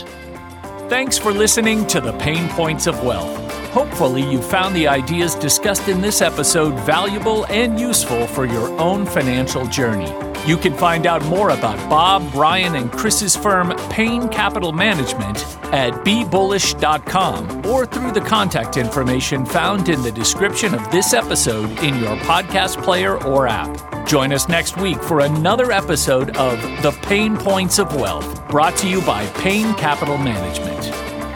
Thanks 0.89 1.17
for 1.17 1.31
listening 1.31 1.87
to 1.87 2.01
the 2.01 2.11
Pain 2.17 2.49
Points 2.49 2.85
of 2.85 3.01
Wealth. 3.01 3.64
Hopefully, 3.75 4.21
you 4.21 4.41
found 4.41 4.73
the 4.73 4.87
ideas 4.87 5.35
discussed 5.35 5.89
in 5.89 5.99
this 5.99 6.21
episode 6.21 6.79
valuable 6.85 7.45
and 7.47 7.77
useful 7.77 8.25
for 8.25 8.45
your 8.45 8.69
own 8.79 9.05
financial 9.05 9.67
journey. 9.67 10.09
You 10.47 10.55
can 10.55 10.73
find 10.73 11.05
out 11.05 11.25
more 11.25 11.49
about 11.49 11.77
Bob, 11.89 12.33
Ryan, 12.33 12.75
and 12.75 12.89
Chris's 12.89 13.35
firm, 13.35 13.75
Payne 13.89 14.29
Capital 14.29 14.71
Management, 14.71 15.39
at 15.73 15.91
bebullish.com 16.05 17.65
or 17.65 17.85
through 17.85 18.13
the 18.13 18.21
contact 18.21 18.77
information 18.77 19.45
found 19.45 19.89
in 19.89 20.01
the 20.03 20.11
description 20.11 20.73
of 20.73 20.89
this 20.89 21.13
episode 21.13 21.69
in 21.79 21.99
your 21.99 22.15
podcast 22.19 22.81
player 22.81 23.21
or 23.25 23.45
app. 23.45 24.07
Join 24.07 24.31
us 24.31 24.47
next 24.47 24.77
week 24.77 25.03
for 25.03 25.19
another 25.19 25.73
episode 25.73 26.37
of 26.37 26.61
The 26.81 26.91
Pain 27.01 27.35
Points 27.35 27.77
of 27.77 27.93
Wealth, 27.93 28.47
brought 28.47 28.77
to 28.77 28.87
you 28.87 29.01
by 29.01 29.25
Payne 29.31 29.73
Capital 29.73 30.17
Management. 30.17 30.74